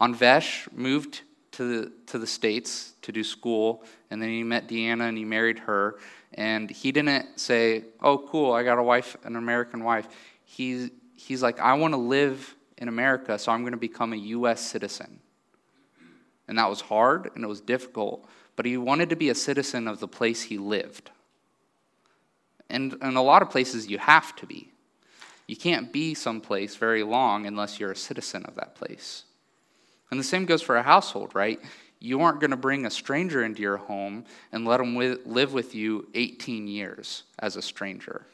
[0.00, 5.08] Anvesh moved to the, to the States to do school, and then he met Deanna
[5.08, 5.96] and he married her.
[6.34, 10.06] And he didn't say, Oh, cool, I got a wife, an American wife.
[10.44, 10.90] He's,
[11.26, 14.60] he's like, I want to live in America, so I'm going to become a U.S.
[14.60, 15.20] citizen.
[16.48, 19.86] And that was hard and it was difficult, but he wanted to be a citizen
[19.86, 21.10] of the place he lived.
[22.68, 24.72] And in a lot of places, you have to be.
[25.46, 29.24] You can't be someplace very long unless you're a citizen of that place.
[30.10, 31.60] And the same goes for a household, right?
[32.00, 35.74] You aren't going to bring a stranger into your home and let them live with
[35.74, 38.26] you 18 years as a stranger.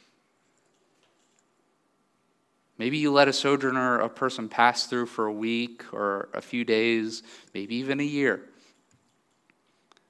[2.79, 6.64] Maybe you let a sojourner, a person, pass through for a week or a few
[6.64, 7.22] days,
[7.55, 8.43] maybe even a year.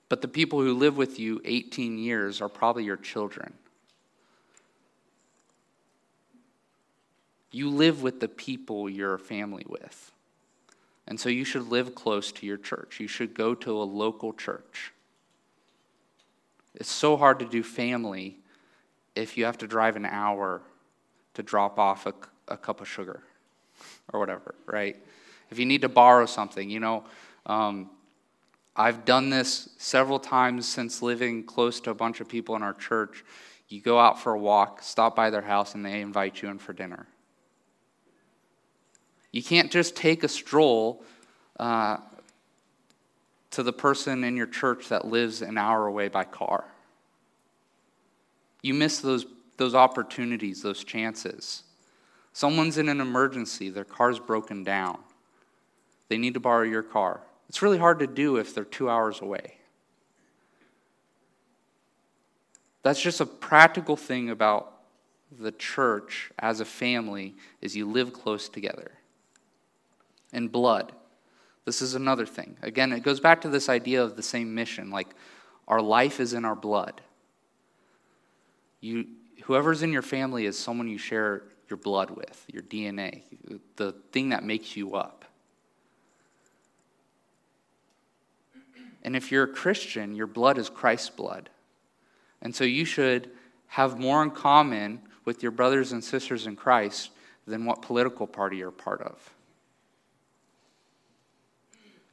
[0.08, 3.52] But the people who live with you 18 years are probably your children.
[7.52, 10.12] You live with the people you're family with.
[11.08, 12.98] And so you should live close to your church.
[12.98, 14.92] You should go to a local church.
[16.74, 18.38] It's so hard to do family
[19.14, 20.62] if you have to drive an hour
[21.34, 22.14] to drop off a,
[22.48, 23.22] a cup of sugar
[24.12, 24.96] or whatever, right?
[25.50, 27.04] If you need to borrow something, you know,
[27.46, 27.90] um,
[28.74, 32.74] I've done this several times since living close to a bunch of people in our
[32.74, 33.24] church.
[33.68, 36.58] You go out for a walk, stop by their house, and they invite you in
[36.58, 37.06] for dinner.
[39.32, 41.02] You can't just take a stroll
[41.58, 41.98] uh,
[43.50, 46.64] to the person in your church that lives an hour away by car.
[48.62, 49.24] You miss those,
[49.56, 51.62] those opportunities, those chances.
[52.36, 54.98] Someone's in an emergency, their car's broken down.
[56.08, 57.22] They need to borrow your car.
[57.48, 59.56] It's really hard to do if they're two hours away.
[62.82, 64.82] That's just a practical thing about
[65.32, 68.90] the church as a family is you live close together
[70.30, 70.92] and blood.
[71.64, 72.58] This is another thing.
[72.60, 74.90] Again, it goes back to this idea of the same mission.
[74.90, 75.08] Like,
[75.66, 77.00] our life is in our blood.
[78.82, 79.06] You,
[79.44, 83.22] whoever's in your family is someone you share your blood with, your DNA,
[83.76, 85.24] the thing that makes you up.
[89.02, 91.48] And if you're a Christian, your blood is Christ's blood.
[92.42, 93.30] And so you should
[93.68, 97.10] have more in common with your brothers and sisters in Christ
[97.46, 99.32] than what political party you're part of.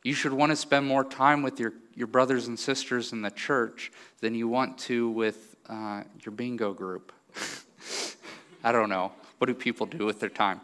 [0.04, 3.32] You should want to spend more time with your, your brothers and sisters in the
[3.32, 7.12] church than you want to with uh, your bingo group.
[8.64, 9.14] I don't know.
[9.38, 10.62] What do people do with their time?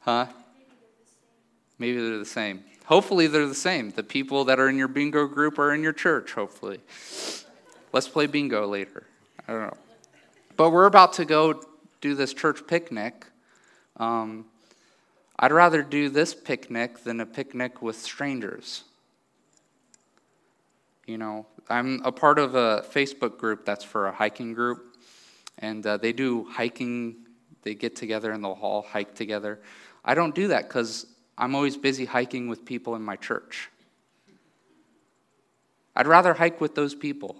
[0.00, 0.26] Huh?
[1.78, 2.64] Maybe they're the same.
[2.86, 3.90] Hopefully, they're the same.
[3.90, 6.80] The people that are in your bingo group are in your church, hopefully.
[7.92, 9.04] Let's play bingo later.
[9.46, 9.76] I don't know.
[10.56, 11.62] But we're about to go
[12.00, 13.26] do this church picnic.
[13.96, 14.46] Um,
[15.38, 18.84] I'd rather do this picnic than a picnic with strangers.
[21.06, 24.96] You know, I'm a part of a Facebook group that's for a hiking group,
[25.58, 27.16] and uh, they do hiking.
[27.62, 29.60] They get together and they'll all hike together.
[30.04, 31.06] I don't do that because
[31.36, 33.70] I'm always busy hiking with people in my church.
[35.94, 37.36] I'd rather hike with those people.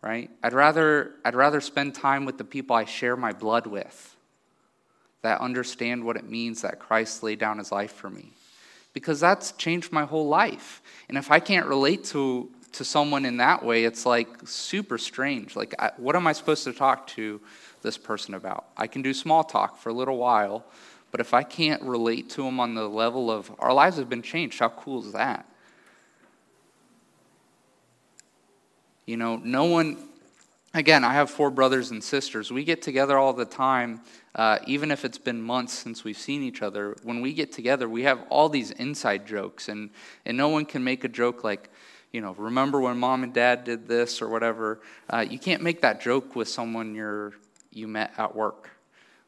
[0.00, 0.30] Right?
[0.42, 4.16] I'd rather I'd rather spend time with the people I share my blood with
[5.22, 8.32] that understand what it means that Christ laid down his life for me.
[8.92, 10.82] Because that's changed my whole life.
[11.08, 15.56] And if I can't relate to, to someone in that way, it's like super strange.
[15.56, 17.40] Like, I, what am I supposed to talk to
[17.82, 18.66] this person about?
[18.76, 20.64] I can do small talk for a little while,
[21.10, 24.22] but if I can't relate to them on the level of our lives have been
[24.22, 25.46] changed, how cool is that?
[29.04, 29.98] You know, no one,
[30.72, 32.50] again, I have four brothers and sisters.
[32.50, 34.00] We get together all the time,
[34.34, 36.96] uh, even if it's been months since we've seen each other.
[37.02, 39.90] When we get together, we have all these inside jokes, and,
[40.24, 41.68] and no one can make a joke like,
[42.12, 44.80] you know, remember when mom and dad did this or whatever.
[45.08, 47.32] Uh, you can't make that joke with someone you're,
[47.72, 48.70] you met at work.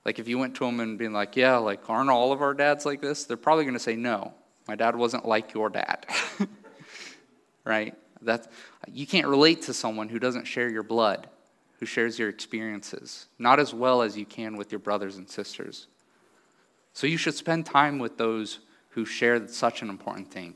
[0.04, 2.52] Like if you went to them and being like, yeah, like aren't all of our
[2.52, 3.24] dads like this?
[3.24, 4.34] They're probably going to say, no,
[4.68, 6.06] my dad wasn't like your dad.
[7.64, 7.94] right?
[8.20, 8.46] That's,
[8.92, 11.28] you can't relate to someone who doesn't share your blood
[11.84, 15.86] who shares your experiences, not as well as you can with your brothers and sisters.
[16.94, 18.60] So you should spend time with those
[18.90, 20.54] who share such an important thing.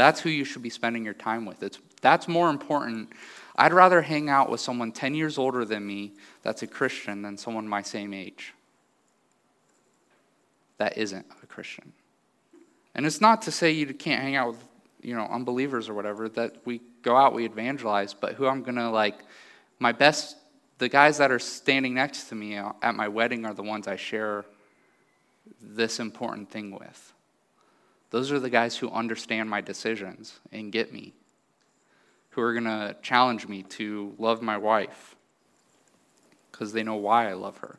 [0.00, 1.62] That's who you should be spending your time with.
[1.62, 3.10] It's, that's more important.
[3.54, 7.36] I'd rather hang out with someone 10 years older than me that's a Christian than
[7.36, 8.54] someone my same age
[10.78, 11.92] that isn't a Christian.
[12.94, 14.64] And it's not to say you can't hang out with,
[15.02, 18.76] you know, unbelievers or whatever, that we go out, we evangelize, but who I'm going
[18.76, 19.18] to like
[19.80, 20.38] my best,
[20.78, 23.96] the guys that are standing next to me at my wedding are the ones I
[23.96, 24.46] share
[25.60, 27.09] this important thing with.
[28.10, 31.14] Those are the guys who understand my decisions and get me,
[32.30, 35.16] who are going to challenge me to love my wife
[36.50, 37.78] because they know why I love her.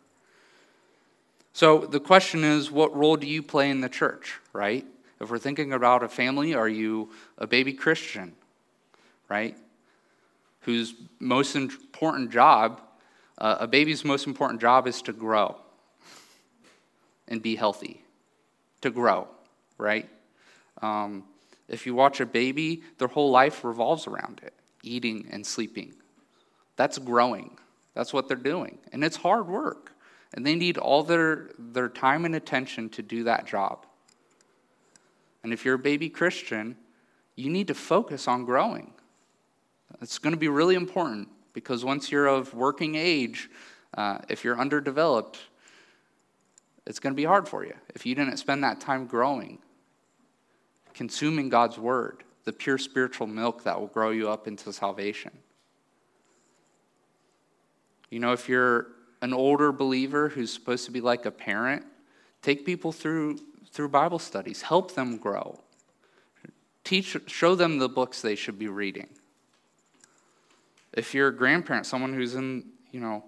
[1.54, 4.86] So the question is what role do you play in the church, right?
[5.20, 8.34] If we're thinking about a family, are you a baby Christian,
[9.30, 9.58] right?
[10.62, 12.82] whose most important job
[13.38, 15.56] Uh, a baby's most important job is to grow
[17.28, 18.04] and be healthy,
[18.82, 19.28] to grow,
[19.80, 20.08] right?
[20.82, 21.24] Um,
[21.68, 24.54] if you watch a baby, their whole life revolves around it
[24.84, 25.94] eating and sleeping.
[26.76, 27.58] That's growing.
[27.94, 28.80] That's what they're doing.
[28.92, 29.94] And it's hard work.
[30.34, 33.86] And they need all their, their time and attention to do that job.
[35.44, 36.78] And if you're a baby Christian,
[37.36, 38.94] you need to focus on growing.
[40.02, 43.50] It's going to be really important because once you're of working age,
[43.96, 45.40] uh, if you're underdeveloped,
[46.88, 49.60] it's going to be hard for you if you didn't spend that time growing,
[50.94, 55.32] consuming God's word, the pure spiritual milk that will grow you up into salvation.
[58.10, 58.88] You know, if you're
[59.22, 61.86] an older believer who's supposed to be like a parent,
[62.42, 63.40] take people through,
[63.72, 65.60] through Bible studies, help them grow.
[66.84, 69.08] Teach, show them the books they should be reading.
[70.94, 73.24] If you're a grandparent, someone who's in, you know,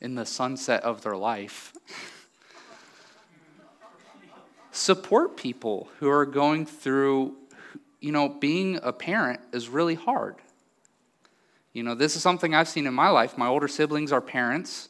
[0.00, 1.72] in the sunset of their life,
[4.74, 7.36] support people who are going through,
[8.00, 10.34] you know, being a parent is really hard.
[11.72, 13.38] You know, this is something I've seen in my life.
[13.38, 14.88] My older siblings are parents,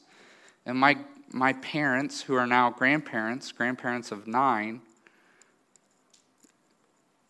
[0.65, 0.97] and my,
[1.31, 4.81] my parents, who are now grandparents, grandparents of nine,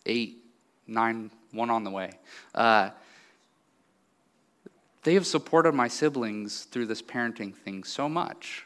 [0.07, 0.39] eight,
[0.87, 2.13] nine, one on the way,
[2.55, 2.91] uh,
[5.03, 8.65] they have supported my siblings through this parenting thing so much.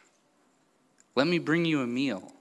[1.15, 2.33] Let me bring you a meal.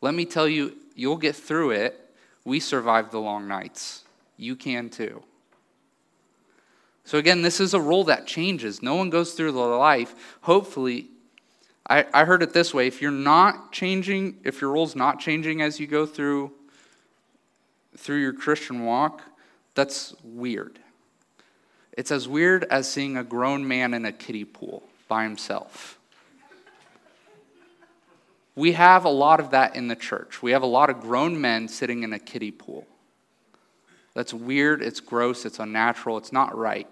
[0.00, 1.98] Let me tell you, you'll get through it.
[2.44, 4.04] We survived the long nights.
[4.36, 5.22] You can too.
[7.04, 8.82] So, again, this is a role that changes.
[8.82, 10.36] No one goes through the life.
[10.42, 11.08] Hopefully,
[11.88, 15.62] I, I heard it this way if you're not changing, if your role's not changing
[15.62, 16.52] as you go through,
[17.96, 19.22] through your Christian walk,
[19.74, 20.78] that's weird.
[21.92, 25.97] It's as weird as seeing a grown man in a kiddie pool by himself.
[28.58, 30.42] We have a lot of that in the church.
[30.42, 32.88] We have a lot of grown men sitting in a kiddie pool.
[34.14, 36.88] That's weird, it's gross, it's unnatural, it's not right.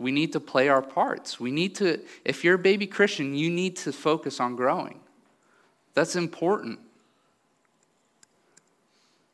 [0.00, 1.38] We need to play our parts.
[1.38, 4.98] We need to, if you're a baby Christian, you need to focus on growing.
[5.94, 6.80] That's important.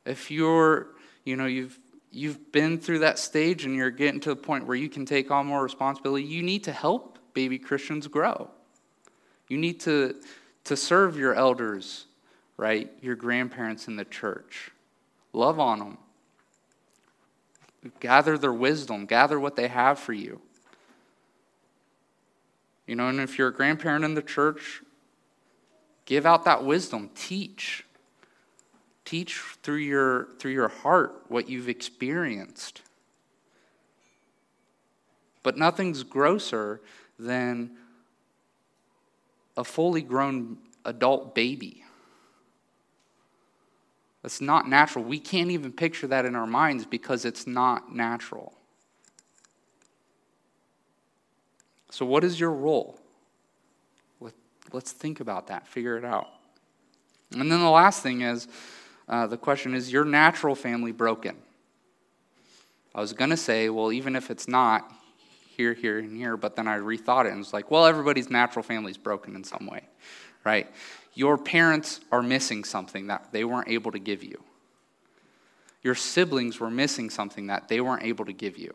[0.04, 0.88] If you're,
[1.24, 1.78] you know, you've
[2.12, 5.30] you've been through that stage and you're getting to the point where you can take
[5.30, 8.50] on more responsibility, you need to help baby Christians grow.
[9.48, 10.16] You need to,
[10.64, 12.06] to serve your elders,
[12.56, 12.90] right?
[13.02, 14.70] Your grandparents in the church.
[15.32, 15.98] Love on them.
[18.00, 20.40] Gather their wisdom, gather what they have for you.
[22.86, 24.82] You know, and if you're a grandparent in the church,
[26.06, 27.84] give out that wisdom, teach.
[29.04, 32.80] Teach through your, through your heart what you've experienced.
[35.42, 36.80] But nothing's grosser
[37.18, 37.72] than
[39.56, 41.84] a fully grown adult baby.
[44.22, 45.04] That's not natural.
[45.04, 48.54] We can't even picture that in our minds because it's not natural.
[51.90, 52.98] So, what is your role?
[54.72, 56.26] Let's think about that, figure it out.
[57.32, 58.48] And then the last thing is
[59.08, 61.36] uh, the question is your natural family broken?
[62.94, 64.90] I was going to say, well, even if it's not
[65.56, 68.62] here, here, and here, but then I rethought it and was like, well, everybody's natural
[68.62, 69.82] family is broken in some way,
[70.44, 70.68] right?
[71.14, 74.42] Your parents are missing something that they weren't able to give you.
[75.82, 78.74] Your siblings were missing something that they weren't able to give you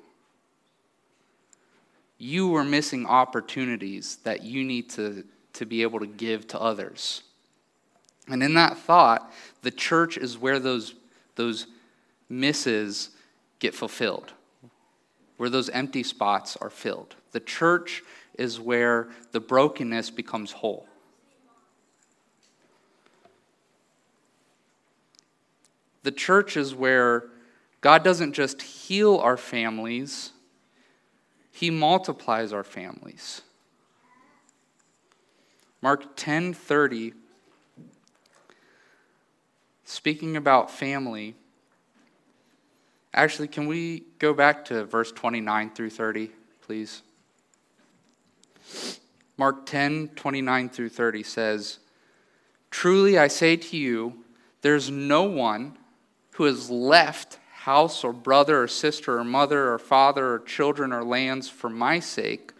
[2.19, 5.23] you were missing opportunities that you need to,
[5.53, 7.23] to be able to give to others.
[8.27, 10.93] And in that thought, the church is where those,
[11.36, 11.65] those
[12.27, 13.09] misses
[13.59, 14.34] get fulfilled,
[15.40, 17.16] where those empty spots are filled.
[17.32, 18.04] The church
[18.38, 20.88] is where the brokenness becomes whole.
[26.04, 27.26] The church is where
[27.82, 30.32] God doesn't just heal our families
[31.60, 33.42] he multiplies our families.
[35.82, 37.14] Mark 10:30
[39.84, 41.36] speaking about family.
[43.14, 46.32] Actually, can we go back to verse 29 through 30,
[46.62, 47.01] please?
[49.38, 51.80] Mark 10, 29 through 30 says,
[52.70, 54.26] Truly I say to you,
[54.62, 55.78] there's no one
[56.32, 61.03] who has left house or brother or sister or mother or father or children or
[61.03, 62.51] lands for my sake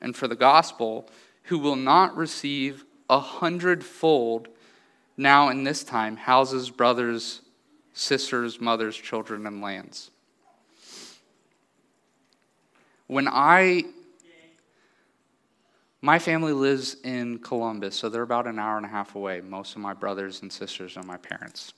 [0.00, 1.08] and for the gospel,
[1.44, 4.48] who will not receive a hundredfold
[5.16, 7.42] now in this time houses, brothers,
[7.92, 10.10] sisters, mothers, children, and lands.
[13.12, 13.84] when I,
[16.00, 19.76] my family lives in Columbus, so they're about an hour and a half away, most
[19.76, 21.74] of my brothers and sisters and my parents.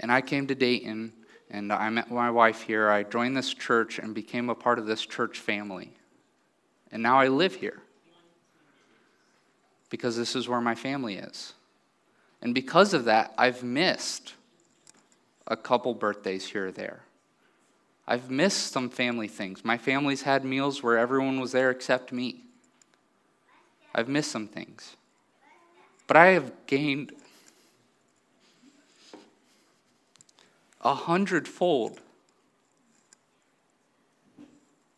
[0.00, 1.12] And I came to Dayton,
[1.50, 2.88] and I met my wife here.
[2.88, 5.92] I joined this church and became a part of this church family.
[6.90, 7.82] And now I live here
[9.90, 11.52] because this is where my family is.
[12.40, 14.34] And because of that, I've missed
[15.46, 17.02] a couple birthdays here or there.
[18.06, 19.64] I've missed some family things.
[19.64, 22.42] My family's had meals where everyone was there except me.
[23.94, 24.96] I've missed some things.
[26.06, 27.12] But I have gained
[30.82, 32.00] a hundredfold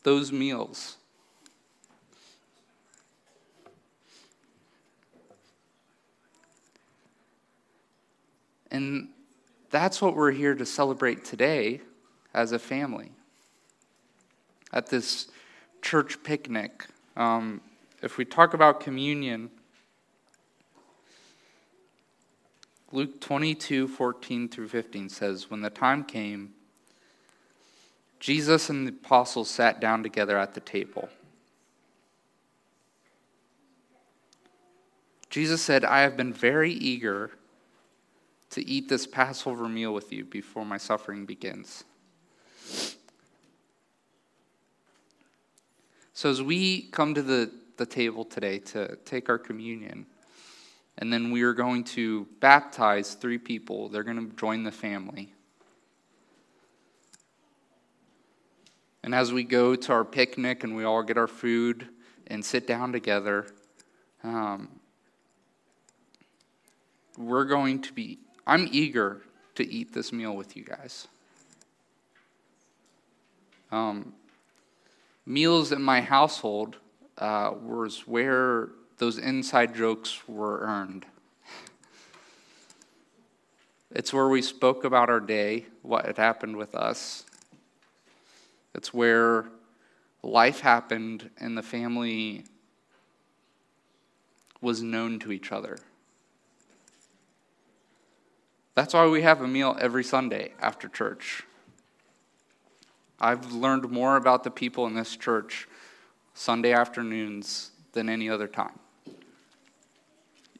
[0.03, 0.97] those meals.
[8.71, 9.09] And
[9.69, 11.81] that's what we're here to celebrate today
[12.33, 13.11] as a family.
[14.71, 15.27] At this
[15.81, 17.61] church picnic, um,
[18.01, 19.49] if we talk about communion,
[22.91, 26.53] Luke 22, 14 through 15 says, When the time came,
[28.19, 31.09] Jesus and the apostles sat down together at the table.
[35.29, 37.31] Jesus said, I have been very eager
[38.51, 41.83] to eat this Passover meal with you before my suffering begins.
[46.13, 50.05] So, as we come to the, the table today to take our communion,
[50.97, 55.33] and then we are going to baptize three people, they're going to join the family.
[59.01, 61.87] And as we go to our picnic and we all get our food
[62.27, 63.47] and sit down together,
[64.23, 64.67] um,
[67.17, 69.21] we're going to be I'm eager
[69.55, 71.07] to eat this meal with you guys.
[73.71, 74.13] Um,
[75.25, 76.77] meals in my household
[77.17, 81.05] uh, was where those inside jokes were earned.
[83.91, 87.25] It's where we spoke about our day, what had happened with us.
[88.75, 89.49] It's where
[90.21, 92.43] life happened and the family
[94.61, 95.79] was known to each other.
[98.79, 101.43] That's why we have a meal every Sunday after church.
[103.19, 105.67] I've learned more about the people in this church
[106.33, 108.79] Sunday afternoons than any other time.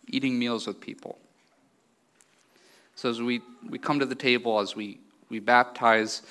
[0.09, 1.17] Eating meals with people.
[2.95, 3.39] So as we,
[3.69, 4.99] we come to the table, as we,
[5.29, 6.21] we baptize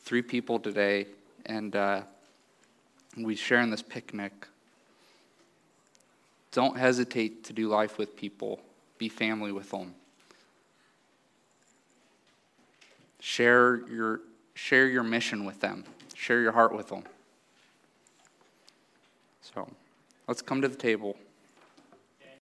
[0.00, 1.08] three people today,
[1.44, 2.00] and uh,
[3.18, 4.48] we share in this picnic,
[6.52, 8.62] don't hesitate to do life with people,
[8.96, 9.94] be family with them.
[13.24, 14.20] Share your,
[14.52, 17.04] share your mission with them, share your heart with them.
[19.40, 19.66] So
[20.28, 21.16] let's come to the table.